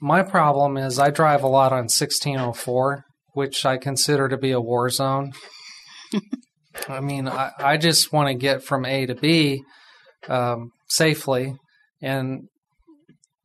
[0.00, 4.60] my problem is I drive a lot on 1604, which I consider to be a
[4.60, 5.32] war zone.
[6.88, 9.62] I mean, I, I just want to get from A to B
[10.28, 11.54] um, safely,
[12.02, 12.48] and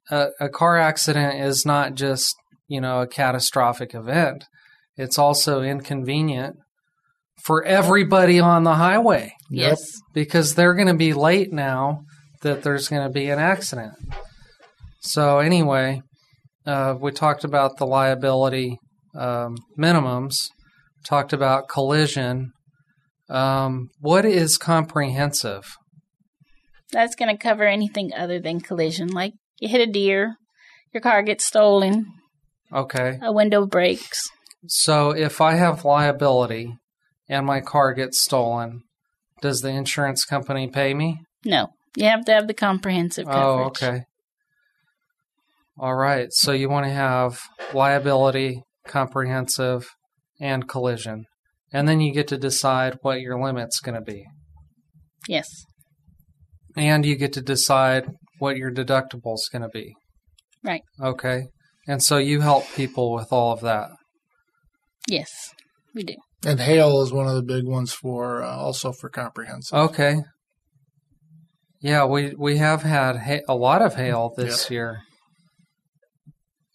[0.10, 2.36] a, a car accident is not just
[2.68, 4.44] you know a catastrophic event.
[4.98, 6.58] It's also inconvenient
[7.44, 9.80] for everybody on the highway Yes.
[10.14, 12.02] because they're going to be late now
[12.42, 13.94] that there's going to be an accident.
[15.00, 16.02] So anyway,
[16.66, 18.78] uh, we talked about the liability
[19.16, 20.36] um, minimums,
[21.06, 22.52] talked about collision.
[23.30, 25.64] Um, what is comprehensive?
[26.92, 29.08] That's going to cover anything other than collision.
[29.08, 30.36] Like you hit a deer,
[30.94, 32.06] your car gets stolen,
[32.74, 33.18] Okay.
[33.22, 34.24] a window breaks.
[34.68, 36.74] So if I have liability
[37.30, 38.82] and my car gets stolen,
[39.42, 41.20] does the insurance company pay me?
[41.46, 43.44] No, you have to have the comprehensive coverage.
[43.84, 44.04] Oh, okay.
[45.82, 46.28] All right.
[46.30, 47.40] So you want to have
[47.74, 49.90] liability, comprehensive,
[50.40, 51.26] and collision.
[51.74, 54.26] And then you get to decide what your limit's going to be.
[55.28, 55.48] Yes.
[56.78, 59.96] And you get to decide what your deductible's going to be.
[60.64, 60.84] Right.
[61.02, 61.48] Okay.
[61.88, 63.90] And so you help people with all of that.
[65.08, 65.32] Yes,
[65.96, 66.16] we do.
[66.46, 69.76] And hail is one of the big ones for uh, also for comprehensive.
[69.76, 70.22] Okay.
[71.82, 75.02] Yeah, we we have had ha- a lot of hail this year.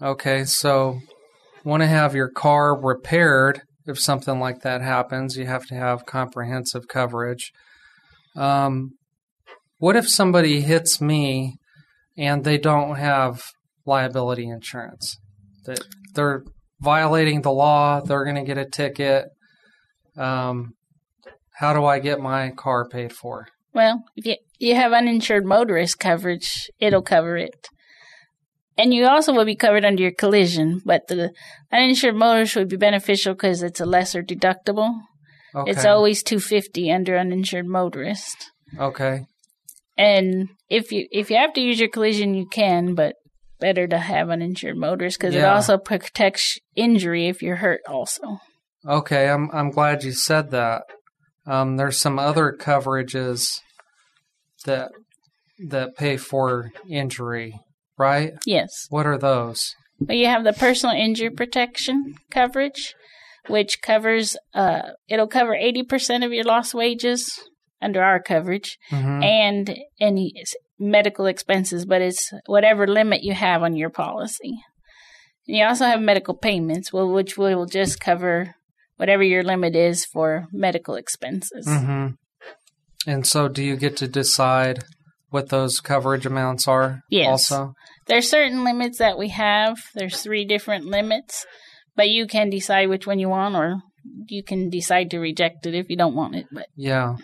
[0.00, 0.98] Okay, so
[1.64, 6.06] want to have your car repaired if something like that happens, you have to have
[6.06, 7.52] comprehensive coverage.
[8.34, 8.92] Um,
[9.78, 11.54] what if somebody hits me
[12.16, 13.42] and they don't have
[13.84, 15.18] liability insurance?
[15.66, 15.80] That
[16.14, 16.42] they're
[16.80, 19.26] violating the law, they're going to get a ticket.
[20.16, 20.72] Um,
[21.54, 23.46] how do I get my car paid for?
[23.72, 27.68] Well, if you you have uninsured motorist coverage, it'll cover it.
[28.78, 31.32] And you also will be covered under your collision, but the
[31.72, 34.92] uninsured motorist would be beneficial because it's a lesser deductible.
[35.54, 35.70] Okay.
[35.70, 38.50] It's always 250 under uninsured motorist.
[38.78, 39.24] okay.
[39.98, 43.14] And if you if you have to use your collision, you can, but
[43.58, 47.80] better to have uninsured motorist because it also protects injury if you're hurt.
[47.88, 48.38] Also,
[48.86, 50.82] Okay, I'm I'm glad you said that.
[51.46, 53.60] Um, there's some other coverages
[54.66, 54.90] that
[55.68, 57.58] that pay for injury,
[57.98, 58.32] right?
[58.46, 58.86] yes.
[58.90, 59.74] What are those?
[60.00, 62.94] Well, you have the personal injury protection coverage,
[63.48, 67.32] which covers uh, it'll cover eighty percent of your lost wages
[67.80, 69.24] under our coverage, Mhm.
[69.24, 70.32] and any
[70.78, 74.58] medical expenses, but it's whatever limit you have on your policy.
[75.46, 78.54] And you also have medical payments, well, which will just cover
[78.96, 81.66] whatever your limit is for medical expenses.
[81.66, 82.14] Mm-hmm.
[83.06, 84.84] And so, do you get to decide
[85.30, 87.02] what those coverage amounts are?
[87.10, 87.50] Yes.
[87.50, 87.74] Also,
[88.06, 89.78] There's certain limits that we have.
[89.94, 91.44] There's three different limits,
[91.94, 93.82] but you can decide which one you want, or
[94.28, 96.46] you can decide to reject it if you don't want it.
[96.52, 97.16] But yeah.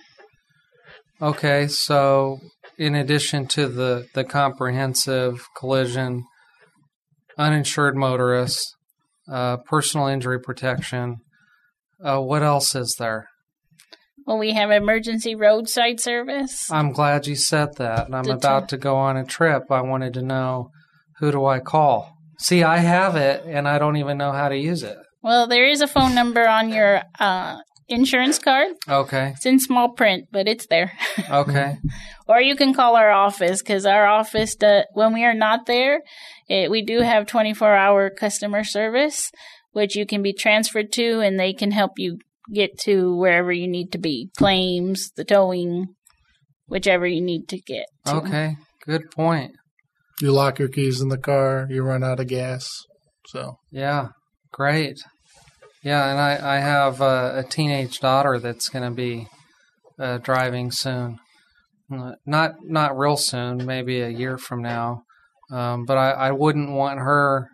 [1.21, 2.41] Okay, so
[2.79, 6.25] in addition to the the comprehensive collision,
[7.39, 8.75] uninsured motorists,
[9.31, 11.19] uh, personal injury protection.
[12.03, 13.29] Uh, what else is there?
[14.27, 16.71] Well, we have emergency roadside service.
[16.71, 18.07] I'm glad you said that.
[18.07, 18.69] And I'm Did about you?
[18.69, 19.65] to go on a trip.
[19.71, 20.71] I wanted to know
[21.19, 22.17] who do I call?
[22.39, 24.97] See, I have it and I don't even know how to use it.
[25.23, 27.59] Well, there is a phone number on your uh,
[27.89, 28.73] insurance card.
[28.89, 29.33] Okay.
[29.37, 30.93] It's in small print, but it's there.
[31.31, 31.77] Okay.
[32.29, 34.57] or you can call our office because our office,
[34.93, 36.01] when we are not there,
[36.49, 39.31] it, we do have 24 hour customer service,
[39.73, 42.19] which you can be transferred to and they can help you
[42.53, 45.95] get to wherever you need to be claims, the towing,
[46.67, 47.87] whichever you need to get.
[48.07, 48.15] To.
[48.17, 48.57] Okay.
[48.87, 49.53] Good point.
[50.21, 52.69] You lock your keys in the car, you run out of gas.
[53.27, 54.09] So Yeah.
[54.53, 54.99] Great.
[55.83, 56.11] Yeah.
[56.11, 59.29] And I, I have uh, a teenage daughter that's going to be
[59.99, 61.19] uh, driving soon.
[61.93, 65.03] Uh, Not not real soon, maybe a year from now.
[65.51, 67.49] Um, but I, I wouldn't want her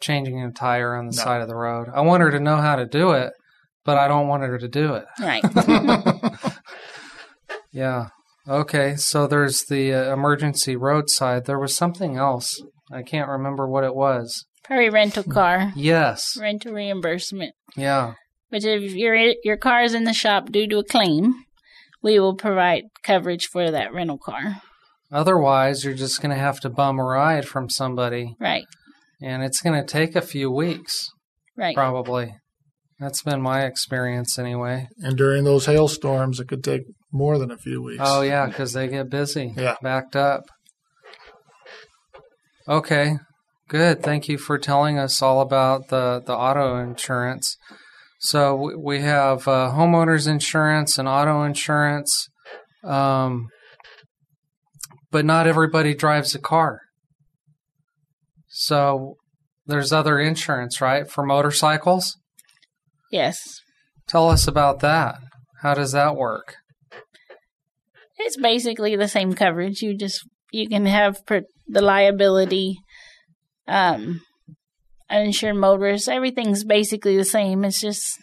[0.00, 1.22] changing a tire on the No.
[1.22, 1.88] side of the road.
[1.92, 3.32] I want her to know how to do it,
[3.90, 5.04] but I don't want her to do it.
[5.20, 5.42] Right.
[7.72, 8.08] Yeah.
[8.48, 8.96] Okay.
[8.96, 11.44] So there's the uh, emergency roadside.
[11.46, 12.60] There was something else.
[12.92, 14.44] I can't remember what it was.
[14.64, 16.36] Probably rental car, Yes.
[16.38, 17.54] rental reimbursement.
[17.76, 18.14] Yeah.
[18.50, 21.34] Which if your your car is in the shop due to a claim,
[22.02, 24.56] we will provide coverage for that rental car.
[25.12, 28.64] Otherwise, you're just going to have to bum a ride from somebody, Right.
[29.22, 31.08] and it's going to take a few weeks,
[31.56, 31.74] Right.
[31.74, 32.34] probably.
[33.00, 34.86] That's been my experience anyway.
[35.02, 36.82] and during those hailstorms it could take
[37.12, 38.02] more than a few weeks.
[38.04, 39.52] Oh, yeah, because they get busy.
[39.56, 39.76] Yeah.
[39.82, 40.42] Backed up.
[42.68, 43.16] Okay.
[43.68, 44.02] Good.
[44.02, 47.56] Thank you for telling us all about the, the auto insurance.
[48.20, 52.28] So we- we have uh, homeowners insurance and auto insurance,
[52.84, 53.48] um,
[55.10, 56.80] but not everybody drives a car.
[58.48, 59.16] So
[59.66, 62.16] there's other insurance, right, for motorcycles?
[63.10, 63.60] Yes.
[64.06, 65.18] Tell us about that.
[65.62, 66.56] How does that work?
[68.18, 69.82] It's basically the same coverage.
[69.82, 72.78] You just you can have per, the liability,
[73.66, 74.20] um,
[75.08, 76.08] uninsured motorists.
[76.08, 77.64] Everything's basically the same.
[77.64, 78.18] It's just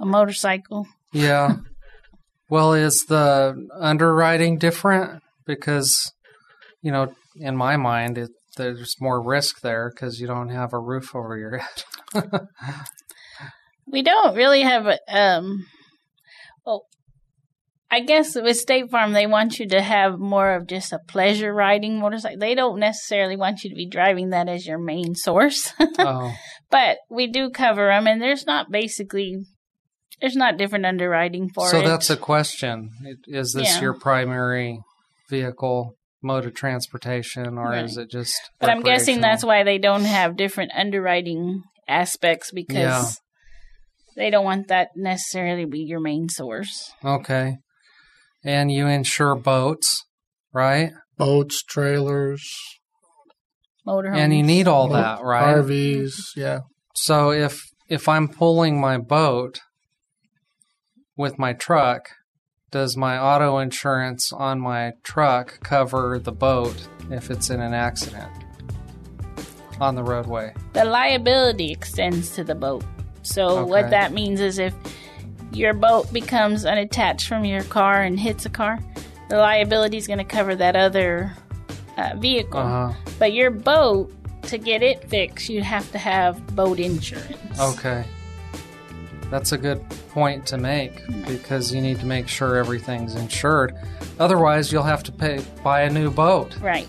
[0.00, 0.86] a motorcycle.
[1.12, 1.56] Yeah.
[2.50, 5.22] well, is the underwriting different?
[5.46, 6.12] Because,
[6.82, 10.78] you know, in my mind, it, there's more risk there because you don't have a
[10.78, 11.84] roof over your head.
[13.90, 15.66] We don't really have a um.
[16.64, 16.86] Well,
[17.90, 21.52] I guess with State Farm, they want you to have more of just a pleasure
[21.54, 22.38] riding motorcycle.
[22.38, 25.72] They don't necessarily want you to be driving that as your main source.
[25.98, 26.34] oh,
[26.70, 29.38] but we do cover them, and there's not basically
[30.20, 31.82] there's not different underwriting for so it.
[31.82, 32.90] So that's a question.
[33.26, 33.80] Is this Yeah.
[33.82, 34.80] your primary
[35.30, 37.84] vehicle mode of transportation, or Right.
[37.84, 38.34] is it just?
[38.58, 43.04] but I'm guessing that's why they don't have different underwriting aspects because Yeah.
[44.18, 46.92] They don't want that necessarily be your main source.
[47.04, 47.56] Okay.
[48.44, 50.04] And you insure boats,
[50.52, 50.90] right?
[51.16, 52.46] Boats, trailers,
[53.86, 54.16] Motorhomes.
[54.16, 55.56] And you need all that, right?
[55.56, 56.60] RVs, yeah.
[56.94, 59.60] So if if I'm pulling my boat
[61.16, 62.10] with my truck,
[62.70, 68.30] does my auto insurance on my truck cover the boat if it's in an accident
[69.80, 70.52] on the roadway?
[70.74, 72.84] the liability extends to the boat.
[73.22, 73.70] So Okay.
[73.70, 74.74] what that means is if
[75.52, 78.78] your boat becomes unattached from your car and hits a car,
[79.28, 81.32] the liability is going to cover that other
[81.96, 82.60] uh, vehicle.
[82.60, 82.92] Uh-huh.
[83.18, 84.12] But your boat,
[84.42, 87.60] to get it fixed, you have to have boat insurance.
[87.60, 88.04] Okay.
[89.30, 93.74] That's a good point to make because you need to make sure everything's insured.
[94.18, 96.56] Otherwise, you'll have to pay buy a new boat.
[96.60, 96.88] Right.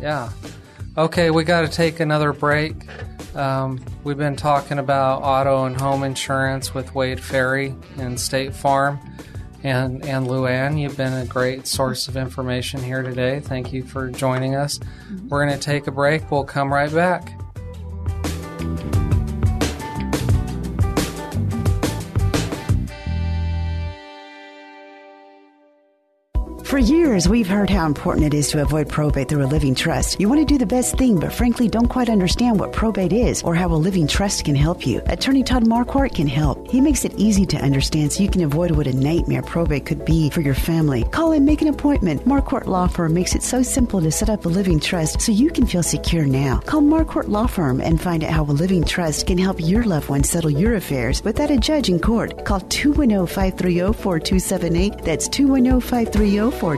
[0.00, 0.30] Yeah.
[0.96, 2.74] Okay, we got to take another break.
[3.34, 9.00] Um, we've been talking about auto and home insurance with Wade Ferry and State Farm.
[9.62, 13.40] And, and Luann, you've been a great source of information here today.
[13.40, 14.80] Thank you for joining us.
[15.28, 16.30] We're going to take a break.
[16.30, 17.40] We'll come right back.
[26.82, 30.20] Years, we've heard how important it is to avoid probate through a living trust.
[30.20, 33.42] You want to do the best thing, but frankly don't quite understand what probate is
[33.42, 35.00] or how a living trust can help you.
[35.06, 36.68] Attorney Todd Marquardt can help.
[36.70, 40.04] He makes it easy to understand so you can avoid what a nightmare probate could
[40.04, 41.04] be for your family.
[41.04, 42.24] Call and make an appointment.
[42.24, 45.50] Marquardt Law Firm makes it so simple to set up a living trust so you
[45.50, 46.58] can feel secure now.
[46.60, 50.08] Call Marquardt Law Firm and find out how a living trust can help your loved
[50.08, 52.44] one settle your affairs without a judge in court.
[52.44, 54.98] Call 210 530 4278.
[55.04, 56.71] That's 210 530 4278.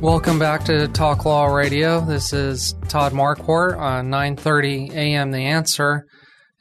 [0.00, 2.00] Welcome back to Talk Law Radio.
[2.00, 5.32] This is Todd Marquardt on 9:30 a.m.
[5.32, 6.06] The Answer,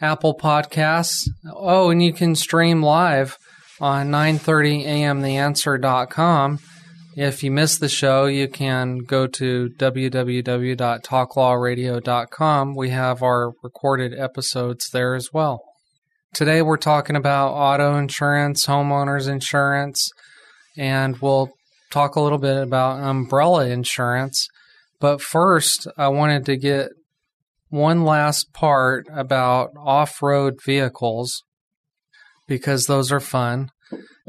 [0.01, 1.29] Apple Podcasts.
[1.53, 3.37] Oh, and you can stream live
[3.79, 5.21] on 9:30 a.m.
[5.21, 6.57] theanswer.com.
[7.15, 12.75] If you missed the show, you can go to www.talklawradio.com.
[12.75, 15.66] We have our recorded episodes there as well.
[16.33, 20.11] Today we're talking about auto insurance, homeowners insurance,
[20.77, 21.49] and we'll
[21.89, 24.47] talk a little bit about umbrella insurance.
[24.99, 26.89] But first, I wanted to get
[27.69, 31.43] one last part about off road vehicles
[32.47, 33.69] because those are fun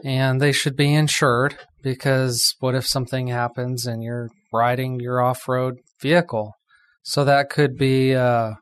[0.05, 5.49] and they should be insured because what if something happens and you're riding your off
[5.49, 6.55] road vehicle?
[7.03, 8.57] So that could be a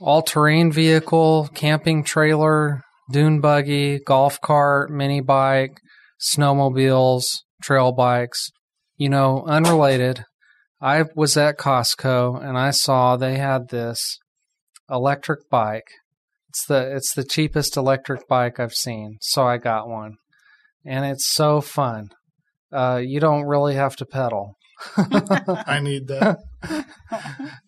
[0.00, 5.80] all terrain vehicle, camping trailer, dune buggy, golf cart, mini bike,
[6.20, 7.24] snowmobiles,
[7.62, 8.50] trail bikes.
[8.96, 10.24] You know, unrelated,
[10.80, 14.18] I was at Costco and I saw they had this
[14.90, 15.88] electric bike.
[16.48, 20.16] It's the it's the cheapest electric bike I've seen, so I got one.
[20.84, 22.08] And it's so fun.
[22.72, 24.54] Uh, you don't really have to pedal.
[24.96, 26.38] I need that.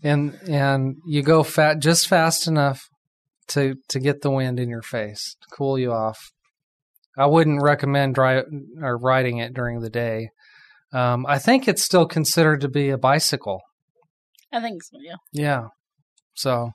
[0.03, 2.89] and and you go fat just fast enough
[3.49, 6.19] to to get the wind in your face to cool you off.
[7.19, 8.45] I wouldn't recommend drive
[8.81, 10.31] or riding it during the day.
[10.93, 13.61] Um, I think it's still considered to be a bicycle.
[14.53, 14.99] I think so.
[15.01, 15.17] Yeah.
[15.33, 15.67] Yeah.
[16.35, 16.71] So,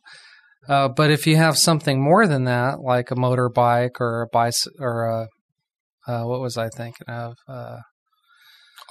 [0.68, 4.78] uh, but if you have something more than that, like a motorbike or a bicycle
[4.80, 5.28] or a
[6.08, 7.36] uh, what was I thinking of?
[7.48, 7.80] Uh,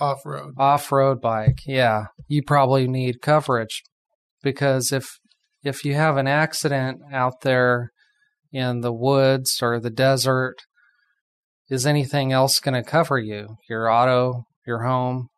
[0.01, 0.55] Off road.
[0.59, 1.59] off road bike.
[1.67, 3.83] Yeah, you probably need coverage
[4.43, 5.19] because if
[5.63, 7.91] if you have an accident out there
[8.53, 10.57] in the woods or the desert,
[11.71, 13.57] is anything else going to cover you?
[13.69, 15.29] Your auto, your home?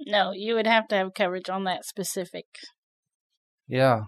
[0.00, 2.46] No, you would have to have coverage on that specific.
[3.66, 4.02] Yeah.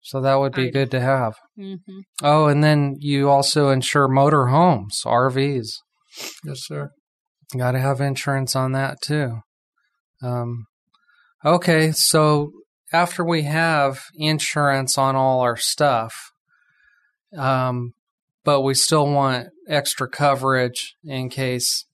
[0.00, 0.72] So that would be Item.
[0.72, 1.34] good to have.
[1.56, 1.74] hmm
[2.22, 5.68] Oh, and then you also insure motor homes, RVs.
[6.44, 6.90] Yes, sir.
[7.54, 9.40] Got to have insurance on that too.
[10.22, 10.66] Um,
[11.44, 12.50] okay, so
[12.92, 16.32] after we have insurance on all our stuff,
[17.36, 17.92] um,
[18.44, 21.84] but we still want extra coverage in case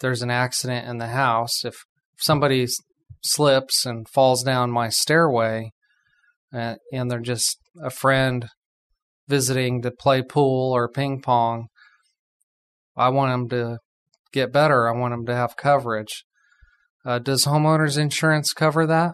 [0.00, 1.64] there's an accident in the house.
[1.64, 1.84] If
[2.16, 2.66] somebody
[3.22, 5.72] slips and falls down my stairway,
[6.52, 8.48] uh, and they're just a friend
[9.28, 11.68] visiting to play pool or ping pong,
[12.96, 13.78] I want them to
[14.32, 14.88] get better.
[14.88, 16.24] I want them to have coverage.
[17.04, 19.12] Uh, does homeowners insurance cover that?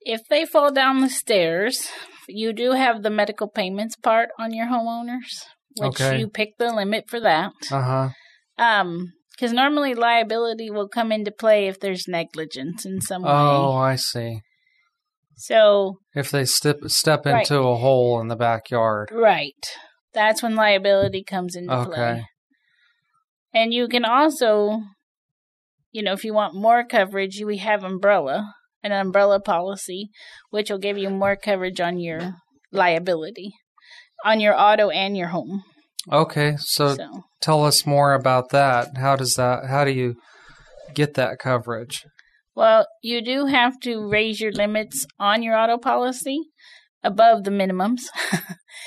[0.00, 1.88] If they fall down the stairs,
[2.28, 5.44] you do have the medical payments part on your homeowners,
[5.76, 6.18] which Okay.
[6.18, 7.52] you pick the limit for that.
[7.70, 8.08] Uh huh.
[8.58, 13.30] Um, because normally liability will come into play if there's negligence in some way.
[13.30, 13.72] Oh.
[13.76, 14.40] I see.
[15.36, 17.48] So, If they step step Right.
[17.48, 19.10] into a hole in the backyard.
[19.12, 19.54] right,
[20.12, 21.94] that's when liability comes into Okay.
[21.94, 22.26] play.
[23.54, 24.82] And you can also,
[25.90, 30.10] you know, if you want more coverage, we have umbrella, an umbrella policy,
[30.50, 32.34] which will give you more coverage on your
[32.72, 33.52] liability,
[34.24, 35.62] on your auto and your home.
[36.12, 38.96] Okay, so, So, tell us more about that.
[38.96, 39.66] How does that?
[39.68, 40.16] How do you
[40.94, 42.04] get that coverage?
[42.54, 46.40] well, you do have to raise your limits on your auto policy
[47.04, 48.00] above the minimums.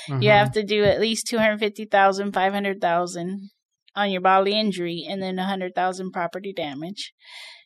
[0.08, 0.22] Mhm.
[0.22, 3.48] You have to do at least 250,000, 500,000
[3.94, 7.12] on your bodily injury and then 100,000 property damage.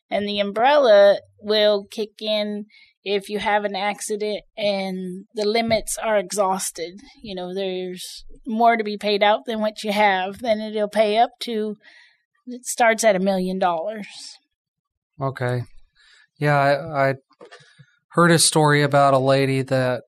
[0.09, 2.65] And the umbrella will kick in
[3.03, 6.99] if you have an accident and the limits are exhausted.
[7.21, 11.17] You know, there's more to be paid out than what you have, then it'll pay
[11.17, 11.75] up to
[12.47, 14.37] it starts at a million dollars.
[15.21, 15.63] Okay.
[16.39, 17.13] Yeah, I, I
[18.09, 20.03] heard a story about a lady that,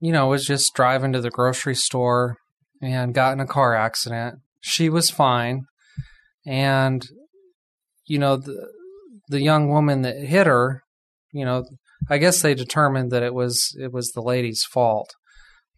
[0.00, 2.36] you know, was just driving to the grocery store
[2.80, 4.40] and got in a car accident.
[4.62, 5.66] She was fine.
[6.46, 7.04] And,
[8.06, 8.68] you know, the,
[9.28, 10.82] the young woman that hit her,
[11.32, 11.64] you know,
[12.08, 15.10] I guess they determined that it was it was the lady's fault.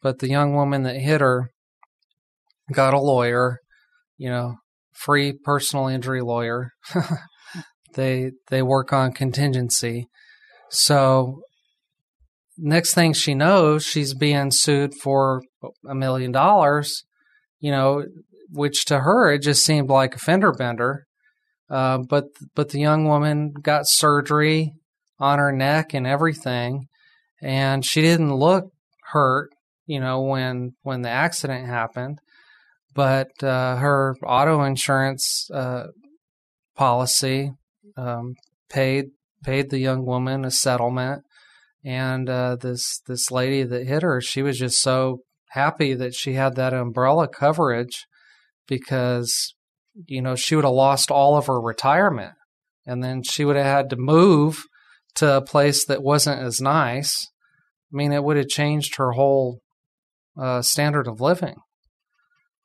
[0.03, 1.51] But the young woman that hit her
[2.72, 3.59] got a lawyer,
[4.16, 4.57] you know,
[4.93, 6.70] free personal injury lawyer.
[7.95, 10.09] they they work on contingency.
[10.70, 11.43] So
[12.57, 15.43] next thing she knows, she's being sued for
[15.89, 17.05] a million dollars.
[17.61, 18.05] You know,
[18.55, 21.07] which to her it just seemed like a fender bender.
[21.71, 24.73] Uh, but but the young woman got surgery
[25.19, 26.87] on her neck and everything,
[27.43, 28.71] and she didn't look
[29.13, 29.51] hurt.
[29.87, 32.19] You know when when the accident happened,
[32.95, 35.89] but uh, her auto insurance uh,
[36.77, 37.53] policy
[37.97, 38.35] um,
[38.69, 39.07] paid
[39.43, 41.23] paid the young woman a settlement,
[41.85, 46.35] and uh, this this lady that hit her, she was just so happy that she
[46.35, 48.07] had that umbrella coverage
[48.67, 49.55] because
[50.07, 52.33] you know she would have lost all of her retirement,
[52.87, 54.65] and then she would have had to move
[55.17, 57.29] to a place that wasn't as nice.
[57.93, 59.61] I mean, it would have changed her whole
[60.37, 61.57] uh, standard of living.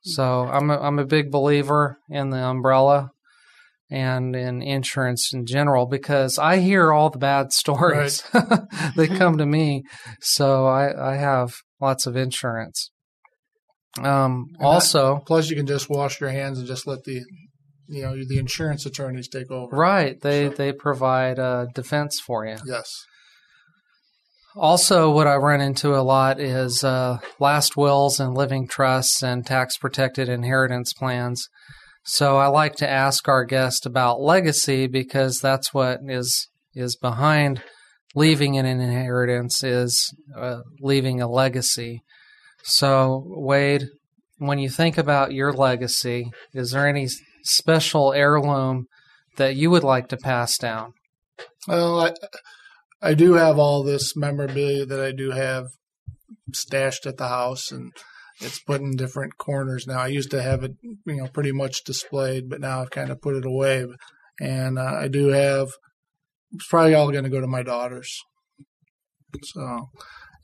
[0.02, 3.10] So I'm a, I'm a big believer in the umbrella
[3.90, 8.22] and in insurance in general because I hear all the bad stories.
[8.32, 8.60] Right.
[8.96, 9.82] they come to me,
[10.20, 12.90] so I, I have lots of insurance.
[13.98, 17.22] Um, also, that, plus you can just wash your hands and just let the
[17.88, 19.76] you know the insurance attorneys take over.
[19.76, 20.54] Right, they so.
[20.54, 22.56] they provide a defense for you.
[22.66, 22.88] Yes.
[24.56, 29.46] Also, what I run into a lot is uh, last wills and living trusts and
[29.46, 31.48] tax protected inheritance plans.
[32.04, 37.62] So I like to ask our guest about legacy because that's what is is behind
[38.14, 42.02] leaving an inheritance is uh, leaving a legacy.
[42.62, 43.88] So Wade,
[44.38, 47.08] when you think about your legacy, is there any
[47.42, 48.86] special heirloom
[49.36, 50.92] that you would like to pass down?
[51.66, 52.12] Well, I,
[53.02, 55.66] I do have all this memorabilia that I do have
[56.54, 57.92] stashed at the house, and
[58.40, 60.00] it's put in different corners now.
[60.00, 63.20] I used to have it, you know, pretty much displayed, but now I've kind of
[63.20, 63.86] put it away.
[64.40, 65.68] And uh, I do have.
[66.52, 68.12] It's probably all going to go to my daughters.
[69.44, 69.88] So,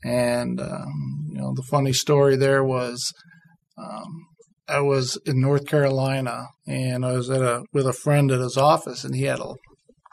[0.03, 3.13] and um, you know, the funny story there was,
[3.77, 4.27] um,
[4.67, 8.57] I was in North Carolina, and I was at a with a friend at his
[8.57, 9.53] office, and he had a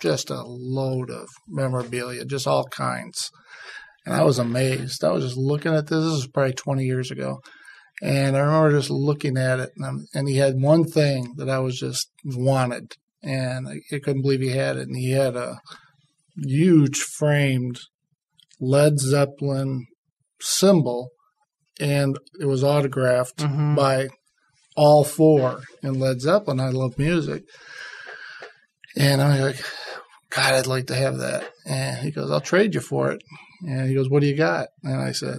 [0.00, 3.30] just a load of memorabilia, just all kinds.
[4.04, 5.02] And I was amazed.
[5.02, 6.04] I was just looking at this.
[6.04, 7.40] This is probably 20 years ago.
[8.02, 11.60] And I remember just looking at it, and, and he had one thing that I
[11.60, 14.88] was just wanted, and I, I couldn't believe he had it.
[14.88, 15.58] And he had a
[16.36, 17.78] huge framed
[18.60, 19.86] Led Zeppelin
[20.40, 21.10] symbol,
[21.80, 23.74] and it was autographed mm-hmm.
[23.74, 24.08] by
[24.76, 26.60] all four in Led Zeppelin.
[26.60, 27.44] I love music.
[28.96, 29.60] And I'm like,
[30.30, 31.50] God, I'd like to have that.
[31.66, 33.22] And he goes, I'll trade you for it.
[33.62, 34.68] And he goes, What do you got?
[34.82, 35.38] And I said,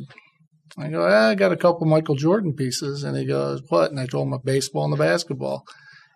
[0.77, 3.03] I go, ah, I got a couple Michael Jordan pieces.
[3.03, 3.91] And he goes, What?
[3.91, 5.63] And I told him a baseball and a basketball.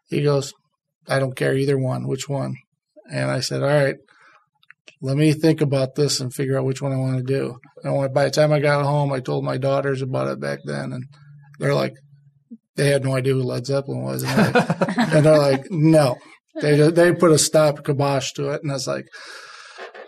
[0.08, 0.54] He goes,
[1.08, 2.08] I don't care either one.
[2.08, 2.56] Which one?
[3.12, 3.96] And I said, All right,
[5.02, 7.58] let me think about this and figure out which one I want to do.
[7.84, 10.92] And by the time I got home, I told my daughters about it back then.
[10.92, 11.06] And
[11.60, 11.94] they're like,
[12.76, 14.24] they had no idea who Led Zeppelin was.
[14.24, 16.18] And they're like, and they're like no.
[16.62, 19.06] They they put a stop kibosh to it, and I was like,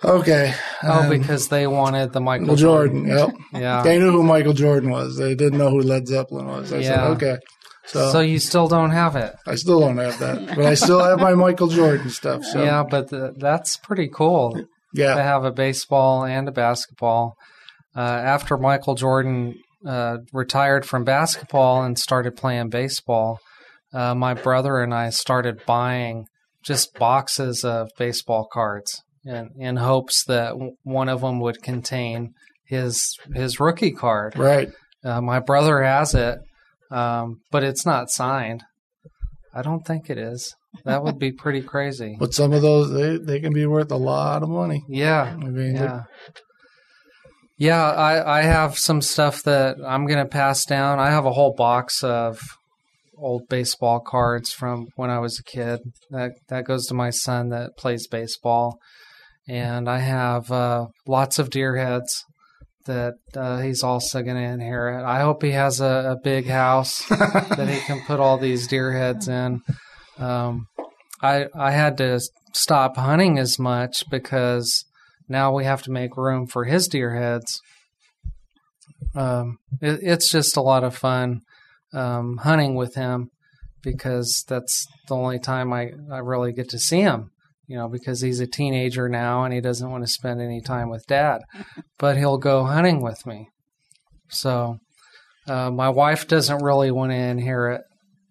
[0.04, 0.54] okay.
[0.84, 3.08] Oh, because they wanted the Michael, Michael Jordan.
[3.08, 3.36] Jordan.
[3.54, 3.62] Yep.
[3.62, 3.84] Yeah.
[3.84, 5.18] They knew who Michael Jordan was.
[5.18, 6.74] They didn't know who Led Zeppelin was.
[6.74, 6.84] I yeah.
[6.84, 7.38] said, okay.
[7.86, 9.34] So, so you still don't have it.
[9.48, 12.44] I still don't have that, but I still have my Michael Jordan stuff.
[12.44, 12.64] So.
[12.64, 14.66] Yeah, but the, that's pretty cool.
[14.94, 15.16] Yeah.
[15.16, 17.36] To have a baseball and a basketball.
[17.96, 23.40] Uh, after Michael Jordan uh, retired from basketball and started playing baseball,
[23.94, 26.26] uh, my brother and I started buying
[26.64, 32.34] just boxes of baseball cards in, in hopes that one of them would contain
[32.66, 34.38] his his rookie card.
[34.38, 34.70] Right.
[35.04, 36.40] Uh, my brother has it,
[36.92, 38.64] um, but it's not signed.
[39.54, 40.56] I don't think it is.
[40.86, 42.16] That would be pretty crazy.
[42.20, 44.84] But some of those they, they can be worth a lot of money.
[44.88, 45.36] Yeah.
[45.40, 46.04] I mean, yeah.
[47.58, 50.98] Yeah, I, I have some stuff that I'm going to pass down.
[50.98, 52.40] I have a whole box of
[53.16, 55.80] old baseball cards from when I was a kid.
[56.10, 58.80] That that goes to my son that plays baseball,
[59.48, 62.26] and I have uh, lots of deer heads
[62.86, 65.06] that uh, he's also going to inherit.
[65.06, 68.92] I hope he has a, a big house that he can put all these deer
[68.94, 69.62] heads in.
[70.22, 70.68] Um,
[71.22, 72.20] I I had to
[72.54, 74.86] stop hunting as much because
[75.28, 77.62] now we have to make room for his deer heads.
[79.16, 81.42] Um, it, it's just a lot of fun
[81.94, 83.30] um, hunting with him
[83.84, 87.32] because that's the only time I, I really get to see him,
[87.68, 90.90] you know, because he's a teenager now and he doesn't want to spend any time
[90.90, 91.42] with dad,
[91.98, 93.50] but he'll go hunting with me.
[94.30, 94.80] So
[95.48, 97.82] uh, my wife doesn't really want to inherit,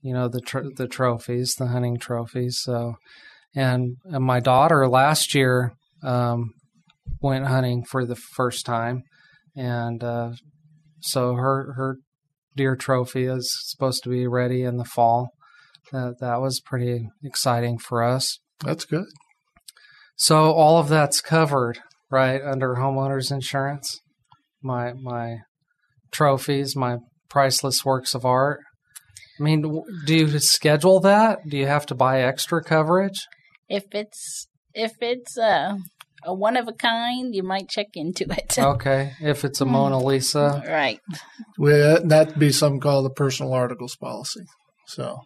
[0.03, 2.61] you know, the tr- the trophies, the hunting trophies.
[2.63, 2.95] So,
[3.55, 5.73] and, and my daughter last year
[6.03, 6.53] um,
[7.21, 9.03] went hunting for the first time,
[9.57, 10.33] and uh,
[11.01, 11.97] so her her
[12.57, 15.31] deer trophy is supposed to be ready in the fall.
[15.93, 18.39] That that was pretty exciting for us.
[18.65, 19.07] That's good.
[20.17, 21.81] So all of that's covered,
[22.11, 24.01] right, under homeowners insurance.
[24.63, 25.39] My my
[26.11, 26.99] trophies, my
[27.29, 28.61] priceless works of art.
[29.41, 31.49] I mean, do you schedule that?
[31.49, 33.27] Do you have to buy extra coverage?
[33.69, 35.77] If it's if it's uh,
[36.25, 38.59] a one of a kind, you might check into it.
[38.59, 40.63] Okay, if it's a Mona Lisa.
[40.69, 41.01] right.
[41.59, 44.43] We, that'd be something called the personal articles policy.
[44.87, 45.21] So,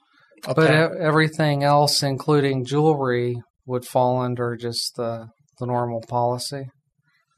[0.46, 6.66] a But everything else, including jewelry, would fall under just the, the normal policy.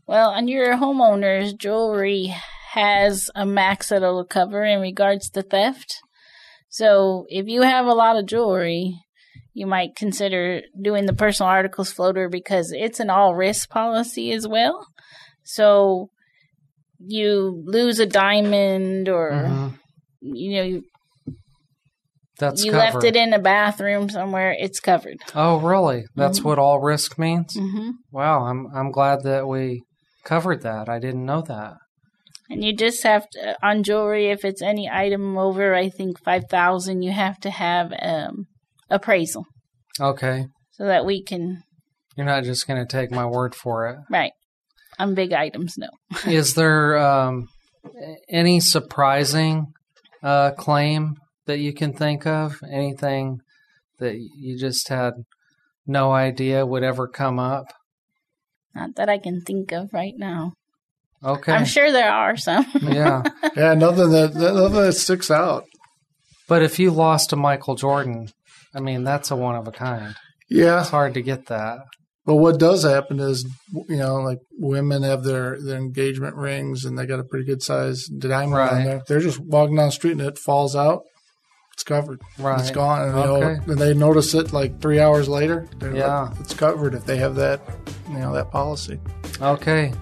[0.07, 2.35] Well, on your homeowner's jewelry
[2.73, 6.01] has a max that it'll cover in regards to theft.
[6.77, 9.01] So if you have a lot of jewelry,
[9.55, 14.47] you might consider doing the personal articles floater because it's an all risk policy as
[14.47, 14.87] well.
[15.43, 16.11] So
[16.99, 19.79] you lose a diamond or Mhm.
[20.21, 20.83] you know you,
[22.39, 22.93] That's you covered.
[22.93, 25.17] left it in a bathroom somewhere, it's covered.
[25.35, 26.05] Oh, really?
[26.15, 26.45] That's Mhm.
[26.45, 27.57] what all risk means?
[27.57, 29.81] hmm Wow, I'm I'm glad that we
[30.25, 30.91] covered that.
[30.91, 31.79] I didn't know that.
[32.49, 36.45] And you just have to on jewelry if it's any item over I think five
[36.51, 38.47] thousand, you have to have um
[38.91, 39.45] appraisal
[40.01, 40.47] Okay.
[40.73, 41.63] so that we can
[42.17, 43.99] You're not just going to take my word for it.
[44.11, 44.33] right
[44.99, 45.77] on big items.
[45.77, 45.89] No,
[46.27, 47.49] Is there um,
[48.31, 49.67] any surprising
[50.23, 51.17] uh, claim
[51.47, 52.61] that you can think of?
[52.73, 53.41] Anything
[53.99, 55.13] that you just had
[55.87, 57.67] no idea would ever come up?
[58.75, 60.53] not that I can think of right now.
[61.25, 61.53] Okay.
[61.53, 62.67] I'm sure there are some.
[62.83, 63.23] Yeah.
[63.57, 65.65] yeah, nothing that nothing that sticks out.
[66.49, 68.29] But if you lost to Michael Jordan,
[68.75, 70.15] I mean, that's a one of a kind.
[70.49, 71.79] Yeah, It's hard to get that.
[72.25, 73.45] But what does happen is,
[73.89, 77.63] you know, like women have their, their engagement rings and they got a pretty good
[77.63, 78.73] size diamond Right.
[78.73, 79.03] on there.
[79.09, 81.03] They're just walking down the street and it falls out.
[81.73, 82.21] It's covered.
[82.39, 82.59] Right.
[82.61, 83.09] It's gone.
[83.09, 85.69] And, you know, and they notice it like three hours later.
[85.81, 86.23] Yeah.
[86.31, 87.61] like, it's covered if they have that,
[88.09, 88.99] you know, that policy.
[89.41, 89.93] Okay.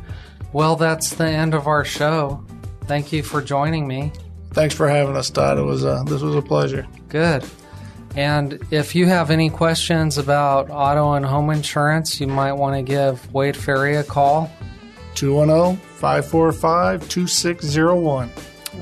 [0.54, 2.44] Well, that's the end of our show.
[2.84, 4.12] Thank you for joining me.
[4.52, 5.58] Thanks for having us, Todd.
[5.58, 6.86] It was uh, this was a pleasure.
[7.08, 7.44] Good.
[8.14, 12.82] And if you have any questions about auto and home insurance, you might want to
[12.82, 14.48] give Wade Ferry a call.
[15.16, 18.30] 210 545 2601.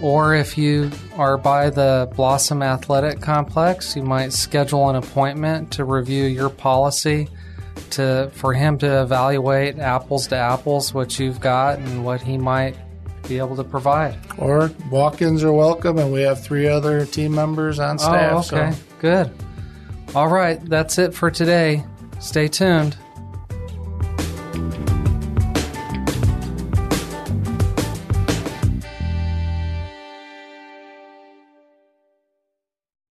[0.03, 5.87] Or if you are by the Blossom Athletic Complex, you might schedule an appointment to
[5.87, 7.31] review your policy
[7.91, 12.77] to for him to evaluate apples to apples what you've got and what he might
[13.29, 14.19] be able to provide.
[14.39, 18.53] Or walk ins are welcome, and we have three other team members on oh, staff.
[18.53, 18.73] oh, okay.
[18.73, 19.31] So Good.
[20.15, 21.85] All right, that's it for today.
[22.21, 22.97] Stay tuned.